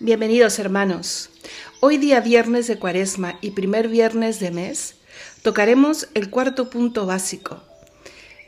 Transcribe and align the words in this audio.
Bienvenidos 0.00 0.58
hermanos. 0.58 1.30
Hoy 1.78 1.98
día 1.98 2.18
viernes 2.18 2.66
de 2.66 2.80
cuaresma 2.80 3.38
y 3.40 3.52
primer 3.52 3.86
viernes 3.86 4.40
de 4.40 4.50
mes 4.50 4.96
tocaremos 5.42 6.08
el 6.14 6.30
cuarto 6.30 6.68
punto 6.68 7.06
básico. 7.06 7.62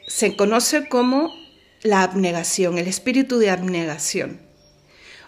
Se 0.09 0.35
conoce 0.35 0.89
como 0.89 1.33
la 1.83 2.03
abnegación, 2.03 2.79
el 2.79 2.89
espíritu 2.89 3.39
de 3.39 3.51
abnegación. 3.51 4.41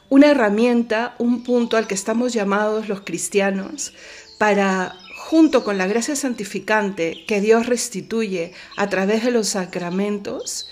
Una 0.08 0.32
herramienta, 0.32 1.14
un 1.20 1.44
punto 1.44 1.76
al 1.76 1.86
que 1.86 1.94
estamos 1.94 2.32
llamados 2.32 2.88
los 2.88 3.02
cristianos 3.02 3.94
para, 4.40 4.96
junto 5.18 5.62
con 5.62 5.78
la 5.78 5.86
gracia 5.86 6.16
santificante 6.16 7.24
que 7.28 7.40
Dios 7.40 7.66
restituye 7.66 8.54
a 8.76 8.88
través 8.88 9.24
de 9.24 9.30
los 9.30 9.50
sacramentos, 9.50 10.68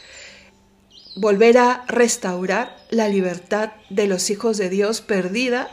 volver 1.17 1.57
a 1.57 1.85
restaurar 1.89 2.77
la 2.91 3.09
libertad 3.09 3.73
de 3.89 4.07
los 4.07 4.31
hijos 4.31 4.59
de 4.59 4.69
Dios 4.69 5.01
perdida 5.01 5.69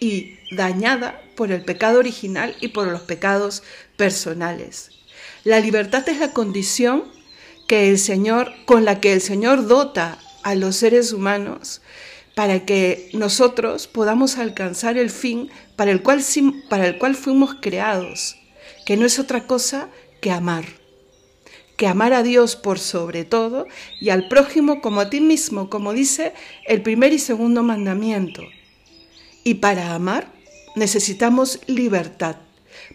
y 0.00 0.34
dañada 0.52 1.20
por 1.34 1.50
el 1.50 1.64
pecado 1.64 1.98
original 1.98 2.56
y 2.60 2.68
por 2.68 2.86
los 2.86 3.02
pecados 3.02 3.64
personales. 3.96 4.90
La 5.42 5.60
libertad 5.60 6.08
es 6.08 6.20
la 6.20 6.32
condición 6.32 7.04
que 7.66 7.90
el 7.90 7.98
Señor 7.98 8.52
con 8.66 8.84
la 8.84 9.00
que 9.00 9.12
el 9.12 9.20
Señor 9.20 9.66
dota 9.66 10.18
a 10.44 10.54
los 10.54 10.76
seres 10.76 11.12
humanos 11.12 11.82
para 12.36 12.64
que 12.64 13.10
nosotros 13.12 13.88
podamos 13.88 14.38
alcanzar 14.38 14.96
el 14.96 15.10
fin 15.10 15.50
para 15.76 15.90
el 15.90 16.02
cual, 16.02 16.22
para 16.68 16.86
el 16.86 16.98
cual 16.98 17.16
fuimos 17.16 17.56
creados, 17.60 18.36
que 18.86 18.96
no 18.96 19.06
es 19.06 19.18
otra 19.18 19.46
cosa 19.46 19.88
que 20.20 20.30
amar 20.30 20.83
que 21.76 21.86
amar 21.86 22.12
a 22.12 22.22
Dios 22.22 22.56
por 22.56 22.78
sobre 22.78 23.24
todo 23.24 23.66
y 24.00 24.10
al 24.10 24.28
prójimo 24.28 24.80
como 24.80 25.00
a 25.00 25.10
ti 25.10 25.20
mismo, 25.20 25.68
como 25.70 25.92
dice 25.92 26.32
el 26.66 26.82
primer 26.82 27.12
y 27.12 27.18
segundo 27.18 27.62
mandamiento. 27.62 28.42
Y 29.42 29.54
para 29.54 29.94
amar 29.94 30.32
necesitamos 30.76 31.60
libertad, 31.66 32.36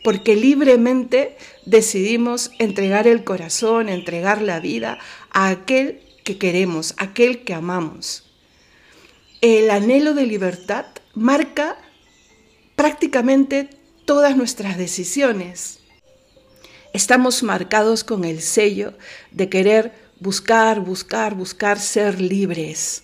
porque 0.03 0.35
libremente 0.35 1.37
decidimos 1.65 2.51
entregar 2.59 3.07
el 3.07 3.23
corazón, 3.23 3.89
entregar 3.89 4.41
la 4.41 4.59
vida 4.59 4.99
a 5.31 5.49
aquel 5.49 6.01
que 6.23 6.37
queremos, 6.37 6.93
aquel 6.97 7.43
que 7.43 7.53
amamos. 7.53 8.25
El 9.41 9.69
anhelo 9.71 10.13
de 10.13 10.25
libertad 10.25 10.85
marca 11.13 11.77
prácticamente 12.75 13.69
todas 14.05 14.35
nuestras 14.35 14.77
decisiones 14.77 15.78
estamos 16.93 17.43
marcados 17.43 18.03
con 18.03 18.23
el 18.23 18.41
sello 18.41 18.93
de 19.31 19.49
querer 19.49 19.93
buscar, 20.19 20.79
buscar, 20.79 21.35
buscar 21.35 21.79
ser 21.79 22.19
libres. 22.19 23.03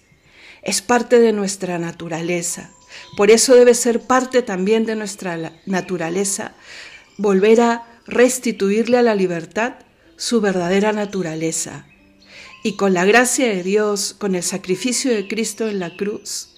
Es 0.62 0.82
parte 0.82 1.20
de 1.20 1.34
nuestra 1.34 1.78
naturaleza. 1.78 2.72
Por 3.18 3.32
eso 3.32 3.56
debe 3.56 3.74
ser 3.74 4.02
parte 4.02 4.42
también 4.42 4.86
de 4.86 4.96
nuestra 4.96 5.54
naturaleza 5.66 6.54
volver 7.18 7.62
a 7.62 8.02
restituirle 8.06 8.98
a 8.98 9.02
la 9.02 9.16
libertad 9.16 9.76
su 10.18 10.42
verdadera 10.42 10.92
naturaleza. 10.92 11.86
Y 12.64 12.78
con 12.78 12.94
la 12.94 13.06
gracia 13.06 13.48
de 13.48 13.64
Dios, 13.64 14.16
con 14.18 14.36
el 14.36 14.44
sacrificio 14.44 15.14
de 15.14 15.28
Cristo 15.28 15.68
en 15.68 15.80
la 15.80 15.96
cruz, 15.96 16.56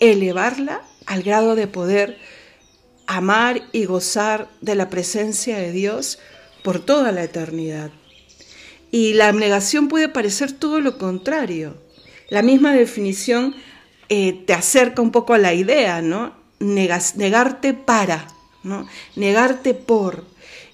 elevarla 0.00 0.82
al 1.06 1.22
grado 1.22 1.56
de 1.56 1.66
poder 1.66 2.18
amar 3.06 3.62
y 3.72 3.86
gozar 3.86 4.48
de 4.60 4.74
la 4.74 4.88
presencia 4.88 5.56
de 5.58 5.72
Dios 5.72 6.18
por 6.68 6.80
toda 6.80 7.12
la 7.12 7.24
eternidad. 7.24 7.90
Y 8.90 9.14
la 9.14 9.28
abnegación 9.28 9.88
puede 9.88 10.10
parecer 10.10 10.52
todo 10.52 10.82
lo 10.82 10.98
contrario. 10.98 11.78
La 12.28 12.42
misma 12.42 12.74
definición 12.74 13.54
eh, 14.10 14.44
te 14.46 14.52
acerca 14.52 15.00
un 15.00 15.10
poco 15.10 15.32
a 15.32 15.38
la 15.38 15.54
idea, 15.54 16.02
¿no? 16.02 16.34
negarte 16.60 17.72
para, 17.72 18.28
¿no? 18.64 18.86
Negarte 19.16 19.72
por. 19.72 20.26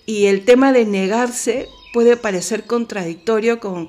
Y 0.05 0.25
el 0.27 0.45
tema 0.45 0.73
de 0.73 0.85
negarse 0.85 1.69
puede 1.93 2.17
parecer 2.17 2.65
contradictorio 2.65 3.61
con 3.61 3.87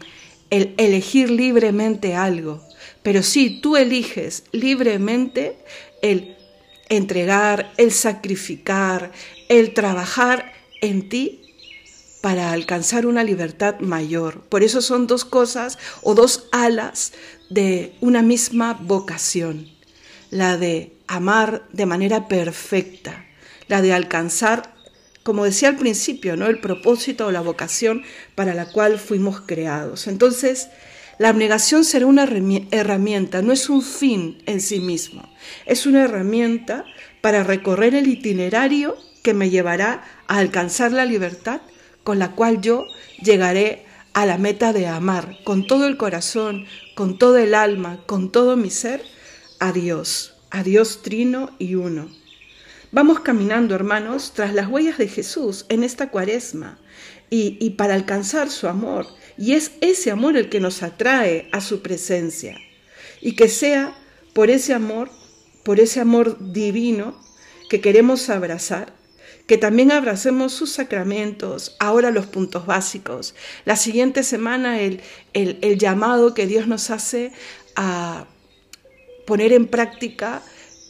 el 0.51 0.75
elegir 0.77 1.31
libremente 1.31 2.13
algo. 2.13 2.61
Pero 3.01 3.23
si 3.23 3.61
tú 3.61 3.77
eliges 3.77 4.43
libremente 4.51 5.57
el 6.03 6.37
entregar, 6.87 7.71
el 7.77 7.91
sacrificar, 7.91 9.11
el 9.49 9.73
trabajar 9.73 10.53
en 10.81 11.09
ti, 11.09 11.41
para 12.25 12.53
alcanzar 12.53 13.05
una 13.05 13.23
libertad 13.23 13.79
mayor. 13.81 14.41
Por 14.49 14.63
eso 14.63 14.81
son 14.81 15.05
dos 15.05 15.25
cosas 15.25 15.77
o 16.01 16.15
dos 16.15 16.47
alas 16.51 17.13
de 17.51 17.93
una 18.01 18.23
misma 18.23 18.73
vocación. 18.81 19.69
La 20.31 20.57
de 20.57 20.97
amar 21.05 21.67
de 21.71 21.85
manera 21.85 22.27
perfecta, 22.27 23.27
la 23.67 23.83
de 23.83 23.93
alcanzar, 23.93 24.73
como 25.21 25.45
decía 25.45 25.69
al 25.69 25.75
principio, 25.77 26.35
¿no? 26.35 26.47
el 26.47 26.59
propósito 26.59 27.27
o 27.27 27.31
la 27.31 27.41
vocación 27.41 28.01
para 28.33 28.55
la 28.55 28.71
cual 28.71 28.97
fuimos 28.97 29.41
creados. 29.41 30.07
Entonces, 30.07 30.69
la 31.19 31.29
abnegación 31.29 31.85
será 31.85 32.07
una 32.07 32.23
herramienta, 32.23 33.43
no 33.43 33.53
es 33.53 33.69
un 33.69 33.83
fin 33.83 34.41
en 34.47 34.61
sí 34.61 34.79
mismo, 34.79 35.31
es 35.67 35.85
una 35.85 36.05
herramienta 36.05 36.85
para 37.21 37.43
recorrer 37.43 37.93
el 37.93 38.07
itinerario 38.07 38.97
que 39.21 39.35
me 39.35 39.51
llevará 39.51 40.03
a 40.25 40.39
alcanzar 40.39 40.91
la 40.91 41.05
libertad 41.05 41.61
con 42.05 42.19
la 42.19 42.33
cual 42.33 42.61
yo 42.61 42.87
llegaré 43.21 43.83
a 44.13 44.25
la 44.25 44.37
meta 44.37 44.71
de 44.71 44.87
amar 44.87 45.39
con 45.43 45.67
todo 45.67 45.87
el 45.87 45.97
corazón, 45.97 46.67
con 46.95 47.17
todo 47.17 47.37
el 47.37 47.53
alma, 47.53 47.99
con 48.05 48.31
todo 48.31 48.55
mi 48.55 48.69
ser, 48.69 49.01
a 49.59 49.73
Dios, 49.73 50.35
a 50.51 50.63
Dios 50.63 51.01
trino 51.01 51.49
y 51.57 51.75
uno. 51.75 52.09
Vamos 52.91 53.21
caminando, 53.21 53.73
hermanos, 53.73 54.33
tras 54.35 54.53
las 54.53 54.67
huellas 54.69 54.99
de 54.99 55.07
Jesús 55.07 55.65
en 55.67 55.83
esta 55.83 56.11
cuaresma 56.11 56.79
y, 57.31 57.57
y 57.59 57.71
para 57.71 57.95
alcanzar 57.95 58.51
su 58.51 58.67
amor. 58.67 59.07
Y 59.35 59.53
es 59.53 59.71
ese 59.81 60.11
amor 60.11 60.37
el 60.37 60.47
que 60.47 60.59
nos 60.59 60.83
atrae 60.83 61.49
a 61.51 61.59
su 61.59 61.81
presencia. 61.81 62.55
Y 63.19 63.35
que 63.35 63.49
sea 63.49 63.97
por 64.33 64.51
ese 64.51 64.75
amor, 64.75 65.09
por 65.63 65.79
ese 65.79 66.01
amor 66.01 66.37
divino 66.53 67.19
que 67.67 67.81
queremos 67.81 68.29
abrazar, 68.29 68.93
que 69.47 69.57
también 69.57 69.91
abracemos 69.91 70.53
sus 70.53 70.71
sacramentos, 70.71 71.75
ahora 71.79 72.11
los 72.11 72.25
puntos 72.25 72.65
básicos. 72.65 73.35
La 73.63 73.75
siguiente 73.75 74.23
semana 74.23 74.81
el, 74.81 75.01
el, 75.33 75.77
llamado 75.77 76.33
que 76.33 76.47
Dios 76.47 76.67
nos 76.67 76.89
hace 76.89 77.31
a 77.75 78.25
poner 79.27 79.53
en 79.53 79.67
práctica 79.67 80.41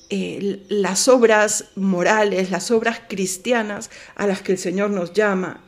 eh, 0.10 0.64
las 0.70 1.08
obras 1.08 1.66
morales, 1.76 2.50
las 2.50 2.72
obras 2.72 3.02
cristianas 3.10 3.90
a 4.16 4.26
las 4.28 4.42
que 4.42 4.54
el 4.54 4.58
Señor 4.58 4.90
nos 4.90 5.14
llama. 5.14 5.62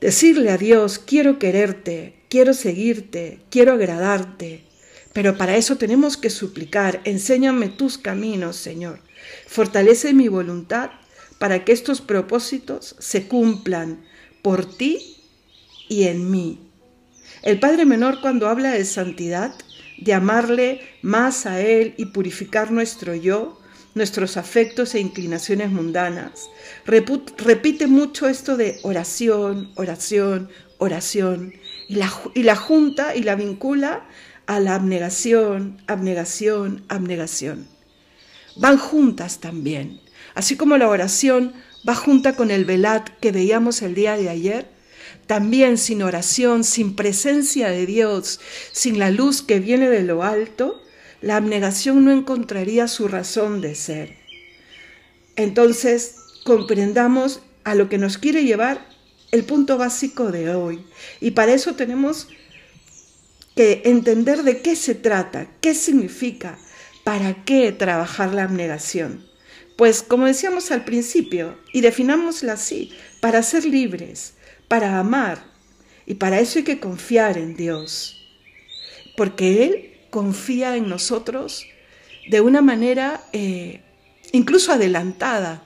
Decirle 0.00 0.50
a 0.50 0.58
Dios, 0.58 0.98
quiero 0.98 1.38
quererte, 1.38 2.14
quiero 2.28 2.52
seguirte, 2.52 3.38
quiero 3.50 3.72
agradarte. 3.72 4.64
Pero 5.14 5.38
para 5.38 5.56
eso 5.56 5.76
tenemos 5.76 6.18
que 6.18 6.28
suplicar, 6.28 7.00
enséñame 7.04 7.70
tus 7.70 7.96
caminos, 7.96 8.56
Señor. 8.56 8.98
Fortalece 9.46 10.12
mi 10.12 10.28
voluntad 10.28 10.90
para 11.38 11.64
que 11.64 11.72
estos 11.72 12.00
propósitos 12.00 12.96
se 12.98 13.26
cumplan 13.28 14.04
por 14.42 14.64
ti 14.66 15.16
y 15.88 16.04
en 16.04 16.30
mí. 16.30 16.60
El 17.42 17.60
Padre 17.60 17.84
Menor 17.84 18.20
cuando 18.20 18.48
habla 18.48 18.70
de 18.70 18.84
santidad, 18.84 19.54
de 19.98 20.14
amarle 20.14 20.80
más 21.02 21.46
a 21.46 21.60
Él 21.60 21.94
y 21.96 22.06
purificar 22.06 22.70
nuestro 22.70 23.14
yo, 23.14 23.60
nuestros 23.94 24.36
afectos 24.36 24.94
e 24.94 25.00
inclinaciones 25.00 25.70
mundanas, 25.70 26.50
repite 26.84 27.86
mucho 27.86 28.28
esto 28.28 28.56
de 28.56 28.78
oración, 28.82 29.72
oración, 29.74 30.50
oración, 30.78 31.54
y 31.88 31.94
la, 31.94 32.12
y 32.34 32.42
la 32.42 32.56
junta 32.56 33.16
y 33.16 33.22
la 33.22 33.36
vincula 33.36 34.06
a 34.46 34.60
la 34.60 34.74
abnegación, 34.74 35.82
abnegación, 35.86 36.84
abnegación. 36.88 37.66
Van 38.56 38.78
juntas 38.78 39.40
también. 39.40 40.00
Así 40.36 40.54
como 40.56 40.76
la 40.76 40.90
oración 40.90 41.54
va 41.88 41.94
junta 41.94 42.36
con 42.36 42.50
el 42.50 42.66
velat 42.66 43.08
que 43.20 43.32
veíamos 43.32 43.80
el 43.80 43.94
día 43.94 44.18
de 44.18 44.28
ayer, 44.28 44.68
también 45.26 45.78
sin 45.78 46.02
oración, 46.02 46.62
sin 46.62 46.94
presencia 46.94 47.70
de 47.70 47.86
Dios, 47.86 48.38
sin 48.70 48.98
la 48.98 49.10
luz 49.10 49.40
que 49.40 49.60
viene 49.60 49.88
de 49.88 50.02
lo 50.02 50.22
alto, 50.22 50.82
la 51.22 51.36
abnegación 51.36 52.04
no 52.04 52.12
encontraría 52.12 52.86
su 52.86 53.08
razón 53.08 53.62
de 53.62 53.74
ser. 53.74 54.14
Entonces, 55.36 56.16
comprendamos 56.44 57.40
a 57.64 57.74
lo 57.74 57.88
que 57.88 57.96
nos 57.96 58.18
quiere 58.18 58.44
llevar 58.44 58.86
el 59.32 59.42
punto 59.42 59.78
básico 59.78 60.30
de 60.30 60.54
hoy. 60.54 60.84
Y 61.18 61.30
para 61.30 61.54
eso 61.54 61.76
tenemos 61.76 62.28
que 63.54 63.80
entender 63.86 64.42
de 64.42 64.60
qué 64.60 64.76
se 64.76 64.94
trata, 64.94 65.46
qué 65.62 65.74
significa, 65.74 66.58
para 67.04 67.42
qué 67.44 67.72
trabajar 67.72 68.34
la 68.34 68.44
abnegación. 68.44 69.34
Pues 69.76 70.02
como 70.02 70.26
decíamos 70.26 70.70
al 70.70 70.84
principio, 70.84 71.58
y 71.72 71.82
definámosla 71.82 72.54
así, 72.54 72.92
para 73.20 73.42
ser 73.42 73.64
libres, 73.66 74.34
para 74.68 74.98
amar, 74.98 75.44
y 76.06 76.14
para 76.14 76.40
eso 76.40 76.58
hay 76.58 76.64
que 76.64 76.80
confiar 76.80 77.36
en 77.36 77.56
Dios, 77.56 78.26
porque 79.16 79.64
Él 79.64 79.92
confía 80.10 80.76
en 80.76 80.88
nosotros 80.88 81.66
de 82.28 82.40
una 82.40 82.62
manera 82.62 83.22
eh, 83.32 83.82
incluso 84.32 84.72
adelantada. 84.72 85.62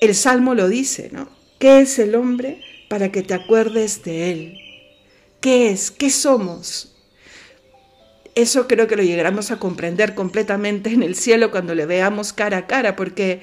El 0.00 0.14
Salmo 0.14 0.54
lo 0.54 0.68
dice, 0.68 1.08
¿no? 1.12 1.28
¿Qué 1.58 1.80
es 1.80 1.98
el 1.98 2.14
hombre 2.14 2.60
para 2.88 3.10
que 3.10 3.22
te 3.22 3.34
acuerdes 3.34 4.02
de 4.04 4.30
él? 4.30 4.58
¿Qué 5.40 5.70
es? 5.70 5.90
¿Qué 5.90 6.10
somos? 6.10 6.95
Eso 8.36 8.68
creo 8.68 8.86
que 8.86 8.96
lo 8.96 9.02
llegaremos 9.02 9.50
a 9.50 9.58
comprender 9.58 10.14
completamente 10.14 10.90
en 10.90 11.02
el 11.02 11.16
cielo 11.16 11.50
cuando 11.50 11.74
le 11.74 11.86
veamos 11.86 12.34
cara 12.34 12.58
a 12.58 12.66
cara, 12.66 12.94
porque 12.94 13.40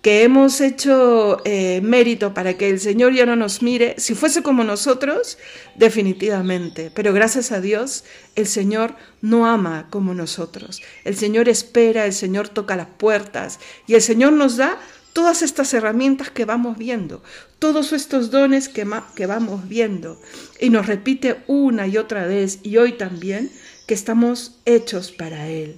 que 0.00 0.24
hemos 0.24 0.60
hecho 0.62 1.40
eh, 1.44 1.80
mérito 1.82 2.34
para 2.34 2.54
que 2.54 2.70
el 2.70 2.80
Señor 2.80 3.12
ya 3.12 3.26
no 3.26 3.36
nos 3.36 3.62
mire, 3.62 3.94
si 3.98 4.14
fuese 4.14 4.42
como 4.42 4.64
nosotros, 4.64 5.36
definitivamente. 5.76 6.90
Pero 6.92 7.12
gracias 7.12 7.52
a 7.52 7.60
Dios, 7.60 8.04
el 8.34 8.46
Señor 8.46 8.96
no 9.20 9.46
ama 9.46 9.86
como 9.90 10.14
nosotros. 10.14 10.82
El 11.04 11.14
Señor 11.14 11.48
espera, 11.48 12.06
el 12.06 12.14
Señor 12.14 12.48
toca 12.48 12.74
las 12.74 12.88
puertas 12.88 13.60
y 13.86 13.94
el 13.94 14.02
Señor 14.02 14.32
nos 14.32 14.56
da 14.56 14.80
todas 15.12 15.42
estas 15.42 15.72
herramientas 15.74 16.30
que 16.30 16.46
vamos 16.46 16.78
viendo, 16.78 17.22
todos 17.58 17.92
estos 17.92 18.30
dones 18.30 18.68
que, 18.68 18.88
que 19.14 19.26
vamos 19.26 19.68
viendo. 19.68 20.20
Y 20.58 20.70
nos 20.70 20.86
repite 20.86 21.42
una 21.46 21.86
y 21.86 21.96
otra 21.98 22.26
vez, 22.26 22.58
y 22.62 22.76
hoy 22.78 22.92
también, 22.92 23.52
que 23.92 23.96
estamos 23.96 24.58
hechos 24.64 25.12
para 25.12 25.50
Él. 25.50 25.76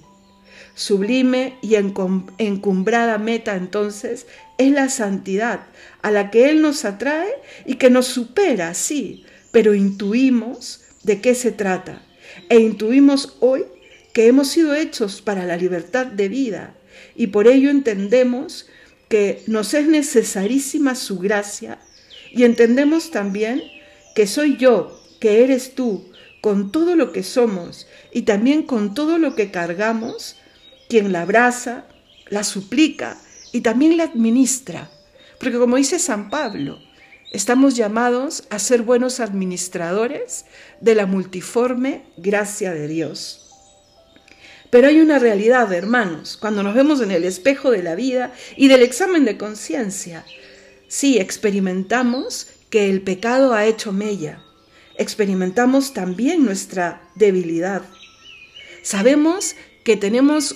Sublime 0.73 1.57
y 1.61 1.75
encumbrada 1.75 3.17
meta 3.17 3.57
entonces 3.57 4.25
es 4.57 4.71
la 4.71 4.87
santidad 4.87 5.65
a 6.01 6.11
la 6.11 6.31
que 6.31 6.49
Él 6.49 6.61
nos 6.61 6.85
atrae 6.85 7.33
y 7.65 7.75
que 7.75 7.89
nos 7.89 8.07
supera, 8.07 8.73
sí, 8.73 9.25
pero 9.51 9.75
intuimos 9.75 10.79
de 11.03 11.19
qué 11.19 11.35
se 11.35 11.51
trata. 11.51 12.03
E 12.47 12.57
intuimos 12.57 13.35
hoy 13.41 13.65
que 14.13 14.27
hemos 14.27 14.47
sido 14.47 14.73
hechos 14.75 15.21
para 15.21 15.45
la 15.45 15.57
libertad 15.57 16.05
de 16.05 16.29
vida 16.29 16.73
y 17.17 17.27
por 17.27 17.49
ello 17.49 17.69
entendemos 17.69 18.67
que 19.09 19.43
nos 19.45 19.73
es 19.73 19.89
necesarísima 19.89 20.95
su 20.95 21.19
gracia 21.19 21.79
y 22.31 22.45
entendemos 22.45 23.11
también 23.11 23.61
que 24.15 24.25
soy 24.25 24.55
yo, 24.55 25.03
que 25.19 25.43
eres 25.43 25.75
tú, 25.75 26.05
con 26.45 26.71
todo 26.71 26.95
lo 26.95 27.11
que 27.11 27.23
somos 27.23 27.87
y 28.15 28.21
también 28.21 28.63
con 28.63 28.93
todo 28.93 29.17
lo 29.17 29.35
que 29.35 29.51
cargamos, 29.51 30.37
quien 30.87 31.11
la 31.11 31.23
abraza, 31.23 31.83
la 32.29 32.45
suplica 32.45 33.17
y 33.51 33.59
también 33.59 33.97
la 33.97 34.05
administra. 34.05 34.89
Porque 35.37 35.57
como 35.57 35.75
dice 35.75 35.99
San 35.99 36.29
Pablo, 36.29 36.79
estamos 37.33 37.75
llamados 37.75 38.45
a 38.49 38.57
ser 38.59 38.83
buenos 38.83 39.19
administradores 39.19 40.45
de 40.79 40.95
la 40.95 41.07
multiforme 41.07 42.03
gracia 42.15 42.71
de 42.71 42.87
Dios. 42.87 43.49
Pero 44.69 44.87
hay 44.87 45.01
una 45.01 45.19
realidad, 45.19 45.73
hermanos, 45.73 46.37
cuando 46.37 46.63
nos 46.63 46.73
vemos 46.73 47.01
en 47.01 47.11
el 47.11 47.25
espejo 47.25 47.69
de 47.69 47.83
la 47.83 47.95
vida 47.95 48.31
y 48.55 48.69
del 48.69 48.81
examen 48.81 49.25
de 49.25 49.37
conciencia. 49.37 50.23
Sí, 50.87 51.17
experimentamos 51.17 52.47
que 52.69 52.89
el 52.89 53.01
pecado 53.01 53.53
ha 53.53 53.65
hecho 53.65 53.91
mella. 53.91 54.41
Experimentamos 54.97 55.91
también 55.91 56.45
nuestra 56.45 57.01
debilidad. 57.15 57.81
Sabemos 58.85 59.55
que 59.83 59.97
tenemos 59.97 60.55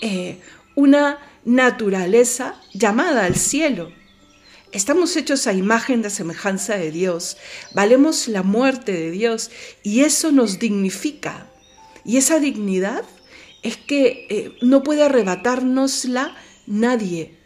eh, 0.00 0.38
una 0.74 1.18
naturaleza 1.44 2.58
llamada 2.72 3.26
al 3.26 3.36
cielo. 3.36 3.92
Estamos 4.72 5.14
hechos 5.16 5.46
a 5.46 5.52
imagen 5.52 6.00
de 6.00 6.08
semejanza 6.08 6.78
de 6.78 6.90
Dios, 6.90 7.36
valemos 7.74 8.26
la 8.26 8.42
muerte 8.42 8.92
de 8.92 9.10
Dios 9.10 9.50
y 9.82 10.00
eso 10.00 10.32
nos 10.32 10.60
dignifica. 10.60 11.46
Y 12.06 12.16
esa 12.16 12.40
dignidad 12.40 13.04
es 13.62 13.76
que 13.76 14.26
eh, 14.30 14.56
no 14.62 14.82
puede 14.82 15.02
arrebatárnosla 15.02 16.34
nadie. 16.66 17.36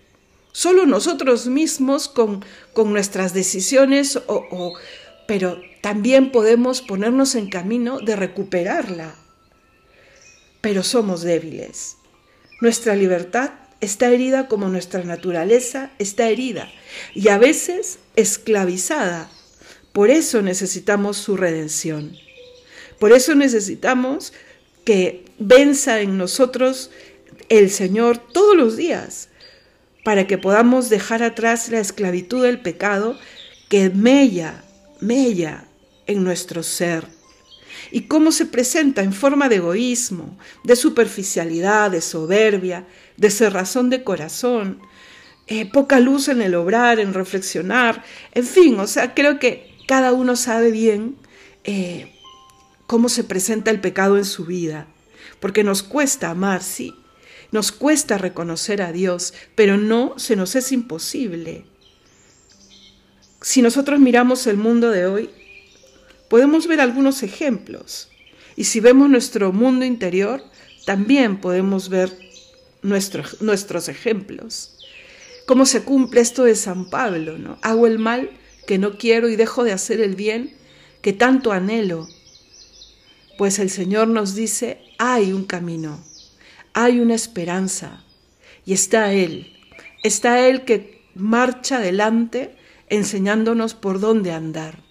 Solo 0.53 0.87
nosotros 0.87 1.49
mismos 1.49 2.07
con, 2.07 2.45
con 2.75 2.93
nuestras 2.93 3.35
decisiones, 3.35 4.21
o, 4.29 4.79
pero 5.27 5.61
también 5.81 6.31
podemos 6.31 6.81
ponernos 6.81 7.35
en 7.35 7.51
camino 7.51 7.99
de 7.99 8.15
recuperarla. 8.15 9.26
Pero 10.61 10.83
somos 10.83 11.23
débiles. 11.23 11.97
Nuestra 12.61 12.95
libertad 12.97 13.51
está 13.81 14.09
herida 14.09 14.49
como 14.49 14.69
nuestra 14.69 15.03
naturaleza 15.03 15.91
está 15.99 16.29
herida 16.29 16.71
y 17.15 17.29
a 17.29 17.39
veces 17.39 17.99
esclavizada. 18.17 19.31
Por 19.93 20.11
eso 20.11 20.43
necesitamos 20.43 21.17
su 21.17 21.37
redención. 21.37 22.17
Por 22.99 23.13
eso 23.13 23.35
necesitamos 23.35 24.33
que 24.85 25.25
venza 25.39 26.01
en 26.01 26.17
nosotros 26.17 26.91
el 27.49 27.71
Señor 27.71 28.19
todos 28.19 28.57
los 28.57 28.77
días, 28.77 29.29
para 30.05 30.27
que 30.27 30.39
podamos 30.39 30.89
dejar 30.89 31.23
atrás 31.23 31.69
la 31.69 31.81
esclavitud 31.81 32.45
del 32.45 32.61
pecado 32.61 33.19
que 33.69 33.91
mella, 33.91 34.65
mella 35.01 35.65
en 36.07 36.23
nuestro 36.23 36.63
ser 36.63 37.16
y 37.91 38.03
cómo 38.03 38.33
se 38.33 38.47
presenta 38.47 39.03
en 39.03 39.13
forma 39.13 39.49
de 39.49 39.57
egoísmo, 39.57 40.39
de 40.65 40.77
superficialidad, 40.77 41.91
de 41.91 42.01
soberbia, 42.01 42.87
de 43.17 43.31
cerrazón 43.31 43.91
de 43.91 44.05
corazón, 44.05 44.81
eh, 45.47 45.71
poca 45.71 46.01
luz 46.01 46.29
en 46.29 46.43
el 46.43 46.55
obrar, 46.55 46.99
en 46.99 47.15
reflexionar, 47.15 48.05
en 48.33 48.45
fin, 48.45 48.81
o 48.81 48.87
sea, 48.87 49.15
creo 49.15 49.39
que 49.39 49.77
cada 49.87 50.13
uno 50.13 50.35
sabe 50.35 50.73
bien 50.73 51.17
eh, 51.65 52.13
cómo 52.87 53.09
se 53.09 53.25
presenta 53.25 53.71
el 53.71 53.81
pecado 53.81 54.17
en 54.17 54.25
su 54.25 54.45
vida, 54.45 54.89
porque 55.39 55.63
nos 55.63 55.83
cuesta 55.83 56.31
amar, 56.31 56.63
sí, 56.63 56.95
nos 57.53 57.71
cuesta 57.71 58.19
reconocer 58.19 58.83
a 58.83 58.93
Dios, 58.93 59.35
pero 59.55 59.77
no 59.77 60.15
se 60.19 60.35
nos 60.37 60.57
es 60.57 60.73
imposible. 60.73 61.65
Si 63.41 63.63
nosotros 63.63 64.01
miramos 64.01 64.47
el 64.49 64.57
mundo 64.57 64.91
de 64.91 65.07
hoy, 65.07 65.31
podemos 66.29 66.67
ver 66.67 66.81
algunos 66.81 67.23
ejemplos. 67.23 68.09
Y 68.57 68.65
si 68.65 68.81
vemos 68.81 69.11
nuestro 69.11 69.53
mundo 69.53 69.85
interior, 69.85 70.43
también 70.85 71.41
podemos 71.41 71.89
ver 71.89 72.17
nuestros, 72.83 73.89
ejemplos. 73.89 74.79
¿Cómo 75.47 75.67
se 75.67 75.83
cumple 75.83 76.21
esto 76.21 76.45
de 76.45 76.55
San 76.55 76.89
Pablo? 76.89 77.39
¿no? 77.39 77.59
Hago 77.63 77.87
el 77.87 77.99
mal 77.99 78.31
que 78.67 78.79
no 78.79 78.97
quiero 78.97 79.29
y 79.29 79.37
dejo 79.37 79.65
de 79.65 79.73
hacer 79.73 80.01
el 80.01 80.15
bien 80.15 80.55
que 81.03 81.13
tanto 81.13 81.53
anhelo. 81.53 82.09
Pues 83.39 83.59
el 83.59 83.71
Señor 83.71 84.09
nos 84.09 84.35
dice, 84.35 84.81
hay 84.99 85.33
un 85.33 85.45
camino, 85.45 86.03
hay 86.73 87.01
una 87.01 87.15
esperanza, 87.15 88.03
y 88.65 88.73
está 88.73 89.13
Él, 89.13 89.53
está 90.03 90.49
Él 90.49 90.65
que 90.65 91.03
marcha 91.15 91.77
adelante 91.77 92.57
enseñándonos 92.89 93.75
por 93.75 94.01
dónde 94.01 94.33
andar. 94.33 94.86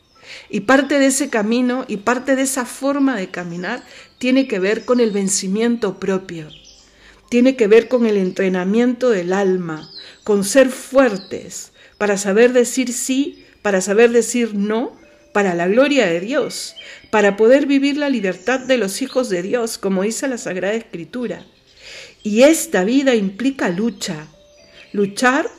Y 0.50 0.62
parte 0.62 1.00
de 1.00 1.08
ese 1.08 1.30
camino 1.30 1.86
y 1.88 1.98
parte 1.98 2.36
de 2.36 2.44
esa 2.44 2.66
forma 2.66 3.16
de 3.16 3.30
caminar 3.30 3.84
tiene 4.18 4.48
que 4.48 4.60
ver 4.60 4.86
con 4.86 5.00
el 5.00 5.12
vencimiento 5.12 6.00
propio, 6.00 6.50
tiene 7.30 7.56
que 7.56 7.68
ver 7.68 7.88
con 7.88 8.06
el 8.06 8.18
entrenamiento 8.18 9.10
del 9.10 9.34
alma, 9.34 9.90
con 10.24 10.44
ser 10.44 10.70
fuertes 10.70 11.72
para 11.98 12.18
saber 12.18 12.54
decir 12.54 12.92
sí, 12.94 13.46
para 13.62 13.82
saber 13.82 14.12
decir 14.12 14.54
no, 14.54 14.98
para 15.34 15.54
la 15.54 15.68
gloria 15.68 16.06
de 16.06 16.20
Dios, 16.20 16.76
para 17.12 17.36
poder 17.36 17.66
vivir 17.66 17.98
la 17.98 18.10
libertad 18.10 18.60
de 18.60 18.78
los 18.78 19.02
hijos 19.02 19.30
de 19.30 19.42
Dios, 19.42 19.78
como 19.78 20.04
dice 20.04 20.28
la 20.28 20.38
Sagrada 20.38 20.74
Escritura. 20.76 21.46
Y 22.24 22.44
esta 22.44 22.84
vida 22.84 23.16
implica 23.16 23.70
lucha, 23.70 24.28
luchar 24.94 25.50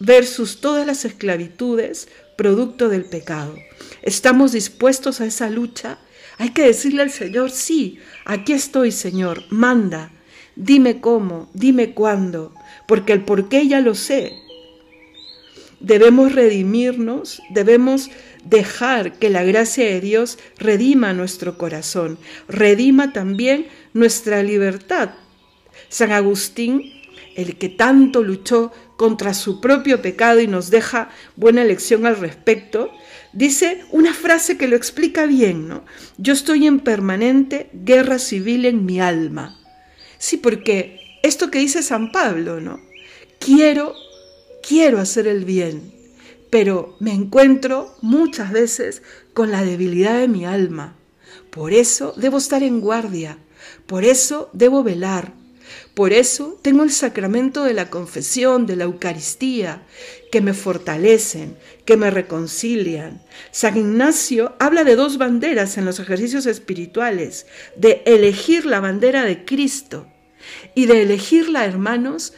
versus 0.00 0.60
todas 0.60 0.86
las 0.86 1.04
esclavitudes 1.04 2.08
producto 2.36 2.88
del 2.88 3.04
pecado. 3.04 3.56
¿Estamos 4.02 4.52
dispuestos 4.52 5.20
a 5.20 5.26
esa 5.26 5.48
lucha? 5.48 5.98
Hay 6.38 6.50
que 6.50 6.62
decirle 6.66 7.02
al 7.02 7.10
Señor, 7.10 7.50
sí, 7.50 7.98
aquí 8.24 8.52
estoy, 8.52 8.90
Señor, 8.90 9.44
manda, 9.50 10.10
dime 10.56 11.00
cómo, 11.00 11.48
dime 11.54 11.94
cuándo, 11.94 12.52
porque 12.88 13.12
el 13.12 13.24
por 13.24 13.48
qué 13.48 13.68
ya 13.68 13.80
lo 13.80 13.94
sé. 13.94 14.32
Debemos 15.78 16.34
redimirnos, 16.34 17.42
debemos 17.50 18.10
dejar 18.44 19.18
que 19.18 19.30
la 19.30 19.44
gracia 19.44 19.84
de 19.84 20.00
Dios 20.00 20.38
redima 20.58 21.12
nuestro 21.12 21.58
corazón, 21.58 22.18
redima 22.48 23.12
también 23.12 23.66
nuestra 23.92 24.42
libertad. 24.42 25.10
San 25.88 26.12
Agustín, 26.12 26.82
el 27.36 27.56
que 27.56 27.68
tanto 27.68 28.22
luchó 28.22 28.72
contra 28.96 29.34
su 29.34 29.60
propio 29.60 30.02
pecado 30.02 30.40
y 30.40 30.46
nos 30.46 30.70
deja 30.70 31.10
buena 31.36 31.64
lección 31.64 32.06
al 32.06 32.16
respecto, 32.16 32.90
dice 33.32 33.84
una 33.90 34.12
frase 34.12 34.56
que 34.56 34.68
lo 34.68 34.76
explica 34.76 35.26
bien, 35.26 35.68
¿no? 35.68 35.84
Yo 36.18 36.32
estoy 36.32 36.66
en 36.66 36.80
permanente 36.80 37.70
guerra 37.72 38.18
civil 38.18 38.64
en 38.64 38.84
mi 38.84 39.00
alma. 39.00 39.58
Sí, 40.18 40.36
porque 40.36 41.00
esto 41.22 41.50
que 41.50 41.58
dice 41.58 41.82
San 41.82 42.12
Pablo, 42.12 42.60
¿no? 42.60 42.80
Quiero, 43.38 43.94
quiero 44.66 44.98
hacer 44.98 45.26
el 45.26 45.44
bien, 45.44 45.92
pero 46.50 46.96
me 47.00 47.12
encuentro 47.12 47.94
muchas 48.02 48.52
veces 48.52 49.02
con 49.34 49.50
la 49.50 49.64
debilidad 49.64 50.18
de 50.18 50.28
mi 50.28 50.44
alma. 50.44 50.96
Por 51.50 51.72
eso 51.72 52.14
debo 52.16 52.38
estar 52.38 52.62
en 52.62 52.80
guardia, 52.80 53.38
por 53.86 54.04
eso 54.04 54.50
debo 54.52 54.82
velar, 54.82 55.34
Por 55.94 56.14
eso 56.14 56.58
tengo 56.62 56.84
el 56.84 56.90
sacramento 56.90 57.64
de 57.64 57.74
la 57.74 57.90
confesión, 57.90 58.64
de 58.64 58.76
la 58.76 58.84
Eucaristía, 58.84 59.82
que 60.30 60.40
me 60.40 60.54
fortalecen, 60.54 61.58
que 61.84 61.98
me 61.98 62.10
reconcilian. 62.10 63.22
San 63.50 63.76
Ignacio 63.76 64.54
habla 64.58 64.84
de 64.84 64.96
dos 64.96 65.18
banderas 65.18 65.76
en 65.76 65.84
los 65.84 66.00
ejercicios 66.00 66.46
espirituales, 66.46 67.46
de 67.76 68.02
elegir 68.06 68.64
la 68.64 68.80
bandera 68.80 69.24
de 69.24 69.44
Cristo 69.44 70.06
y 70.74 70.86
de 70.86 71.02
elegirla, 71.02 71.66
hermanos, 71.66 72.32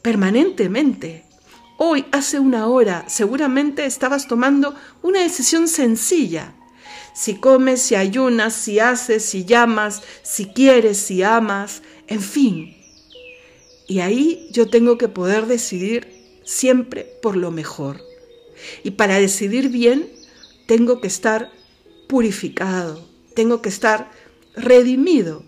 permanentemente. 0.00 1.24
Hoy, 1.76 2.06
hace 2.12 2.38
una 2.38 2.66
hora, 2.66 3.04
seguramente 3.08 3.84
estabas 3.84 4.26
tomando 4.26 4.74
una 5.02 5.20
decisión 5.20 5.68
sencilla. 5.68 6.54
Si 7.14 7.34
comes, 7.34 7.82
si 7.82 7.94
ayunas, 7.94 8.54
si 8.54 8.78
haces, 8.78 9.22
si 9.22 9.44
llamas, 9.44 10.02
si 10.22 10.46
quieres, 10.46 10.96
si 10.96 11.22
amas, 11.22 11.82
en 12.06 12.22
fin. 12.22 12.75
Y 13.86 14.00
ahí 14.00 14.48
yo 14.50 14.68
tengo 14.68 14.98
que 14.98 15.08
poder 15.08 15.46
decidir 15.46 16.40
siempre 16.44 17.04
por 17.22 17.36
lo 17.36 17.50
mejor. 17.50 18.00
Y 18.82 18.92
para 18.92 19.18
decidir 19.18 19.68
bien, 19.68 20.08
tengo 20.66 21.00
que 21.00 21.06
estar 21.06 21.52
purificado, 22.08 23.06
tengo 23.34 23.62
que 23.62 23.68
estar 23.68 24.10
redimido, 24.54 25.44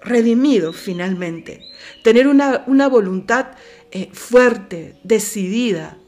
redimido 0.00 0.72
finalmente. 0.72 1.60
Tener 2.02 2.26
una, 2.28 2.64
una 2.66 2.88
voluntad 2.88 3.52
eh, 3.92 4.08
fuerte, 4.12 4.96
decidida 5.04 5.98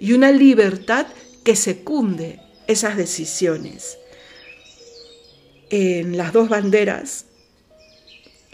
y 0.00 0.12
una 0.12 0.32
libertad 0.32 1.06
que 1.44 1.56
secunde 1.56 2.40
esas 2.66 2.96
decisiones. 2.96 3.98
En 5.70 6.18
las 6.18 6.32
dos 6.32 6.48
banderas 6.50 7.26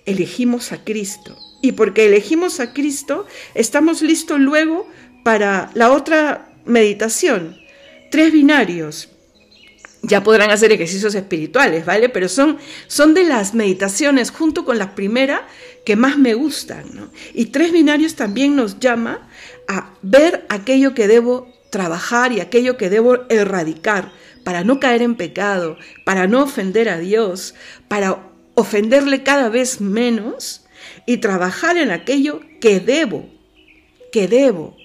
elegimos 0.06 0.70
a 0.72 0.84
Cristo 0.84 1.36
y 1.60 1.72
porque 1.72 2.06
elegimos 2.06 2.60
a 2.60 2.72
Cristo 2.72 3.26
estamos 3.54 4.02
listos 4.02 4.38
luego 4.40 4.88
para 5.24 5.70
la 5.74 5.90
otra 5.90 6.52
meditación. 6.64 7.58
Tres 8.10 8.32
binarios. 8.32 9.10
Ya 10.02 10.22
podrán 10.22 10.52
hacer 10.52 10.70
ejercicios 10.70 11.14
espirituales, 11.16 11.84
¿vale? 11.84 12.08
Pero 12.08 12.28
son, 12.28 12.58
son 12.86 13.14
de 13.14 13.24
las 13.24 13.52
meditaciones 13.52 14.30
junto 14.30 14.64
con 14.64 14.78
la 14.78 14.94
primera 14.94 15.46
que 15.84 15.96
más 15.96 16.16
me 16.16 16.34
gustan. 16.34 16.84
¿no? 16.94 17.10
Y 17.34 17.46
tres 17.46 17.72
binarios 17.72 18.14
también 18.14 18.54
nos 18.54 18.78
llama 18.78 19.28
a 19.66 19.94
ver 20.02 20.46
aquello 20.48 20.94
que 20.94 21.08
debo 21.08 21.52
trabajar 21.70 22.32
y 22.32 22.40
aquello 22.40 22.76
que 22.76 22.90
debo 22.90 23.28
erradicar 23.28 24.12
para 24.44 24.64
no 24.64 24.78
caer 24.80 25.02
en 25.02 25.16
pecado, 25.16 25.76
para 26.04 26.26
no 26.26 26.44
ofender 26.44 26.88
a 26.88 26.98
Dios, 26.98 27.54
para 27.88 28.22
ofenderle 28.54 29.22
cada 29.24 29.48
vez 29.48 29.80
menos 29.80 30.67
y 31.08 31.16
trabajar 31.16 31.78
en 31.78 31.90
aquello 31.90 32.42
que 32.60 32.80
debo, 32.80 33.30
que 34.12 34.28
debo. 34.28 34.76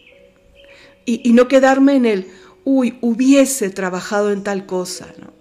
Y, 1.06 1.34
no 1.34 1.50
quedarme 1.50 1.98
en 1.98 2.06
el, 2.06 2.28
uy, 2.64 2.98
hubiese 3.02 3.70
trabajado 3.70 4.32
en 4.32 4.42
tal 4.42 4.66
cosa. 4.66 5.14
¿no? 5.20 5.34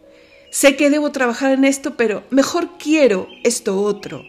Sé 0.50 0.74
que 0.74 0.90
debo 0.90 1.12
trabajar 1.12 1.52
en 1.52 1.64
esto, 1.64 1.96
pero 1.96 2.24
mejor 2.30 2.78
quiero 2.78 3.28
esto 3.44 3.80
otro 3.80 4.24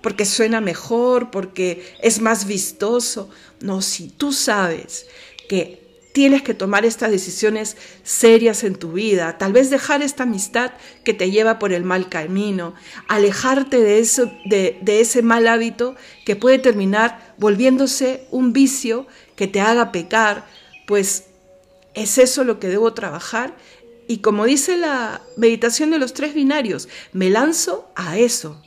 porque 0.00 0.24
suena 0.24 0.60
mejor, 0.60 1.32
porque 1.32 1.84
es 2.00 2.20
más 2.20 2.46
vistoso. 2.46 3.28
No, 3.58 3.82
si 3.82 4.06
tú 4.06 4.32
sabes 4.32 5.08
que 5.48 5.85
tienes 6.16 6.40
que 6.40 6.54
tomar 6.54 6.86
estas 6.86 7.10
decisiones 7.10 7.76
serias 8.02 8.64
en 8.64 8.76
tu 8.76 8.92
vida, 8.92 9.36
tal 9.36 9.52
vez 9.52 9.68
dejar 9.68 10.00
esta 10.00 10.22
amistad 10.22 10.72
que 11.04 11.12
te 11.12 11.30
lleva 11.30 11.58
por 11.58 11.74
el 11.74 11.84
mal 11.84 12.08
camino, 12.08 12.72
alejarte 13.06 13.80
de, 13.80 13.98
eso, 13.98 14.32
de, 14.46 14.78
de 14.80 15.02
ese 15.02 15.20
mal 15.20 15.46
hábito 15.46 15.94
que 16.24 16.34
puede 16.34 16.58
terminar 16.58 17.34
volviéndose 17.36 18.26
un 18.30 18.54
vicio 18.54 19.06
que 19.34 19.46
te 19.46 19.60
haga 19.60 19.92
pecar, 19.92 20.46
pues 20.86 21.24
es 21.92 22.16
eso 22.16 22.44
lo 22.44 22.58
que 22.60 22.68
debo 22.68 22.94
trabajar. 22.94 23.54
Y 24.08 24.20
como 24.20 24.46
dice 24.46 24.78
la 24.78 25.20
meditación 25.36 25.90
de 25.90 25.98
los 25.98 26.14
tres 26.14 26.32
binarios, 26.32 26.88
me 27.12 27.28
lanzo 27.28 27.90
a 27.94 28.16
eso, 28.16 28.62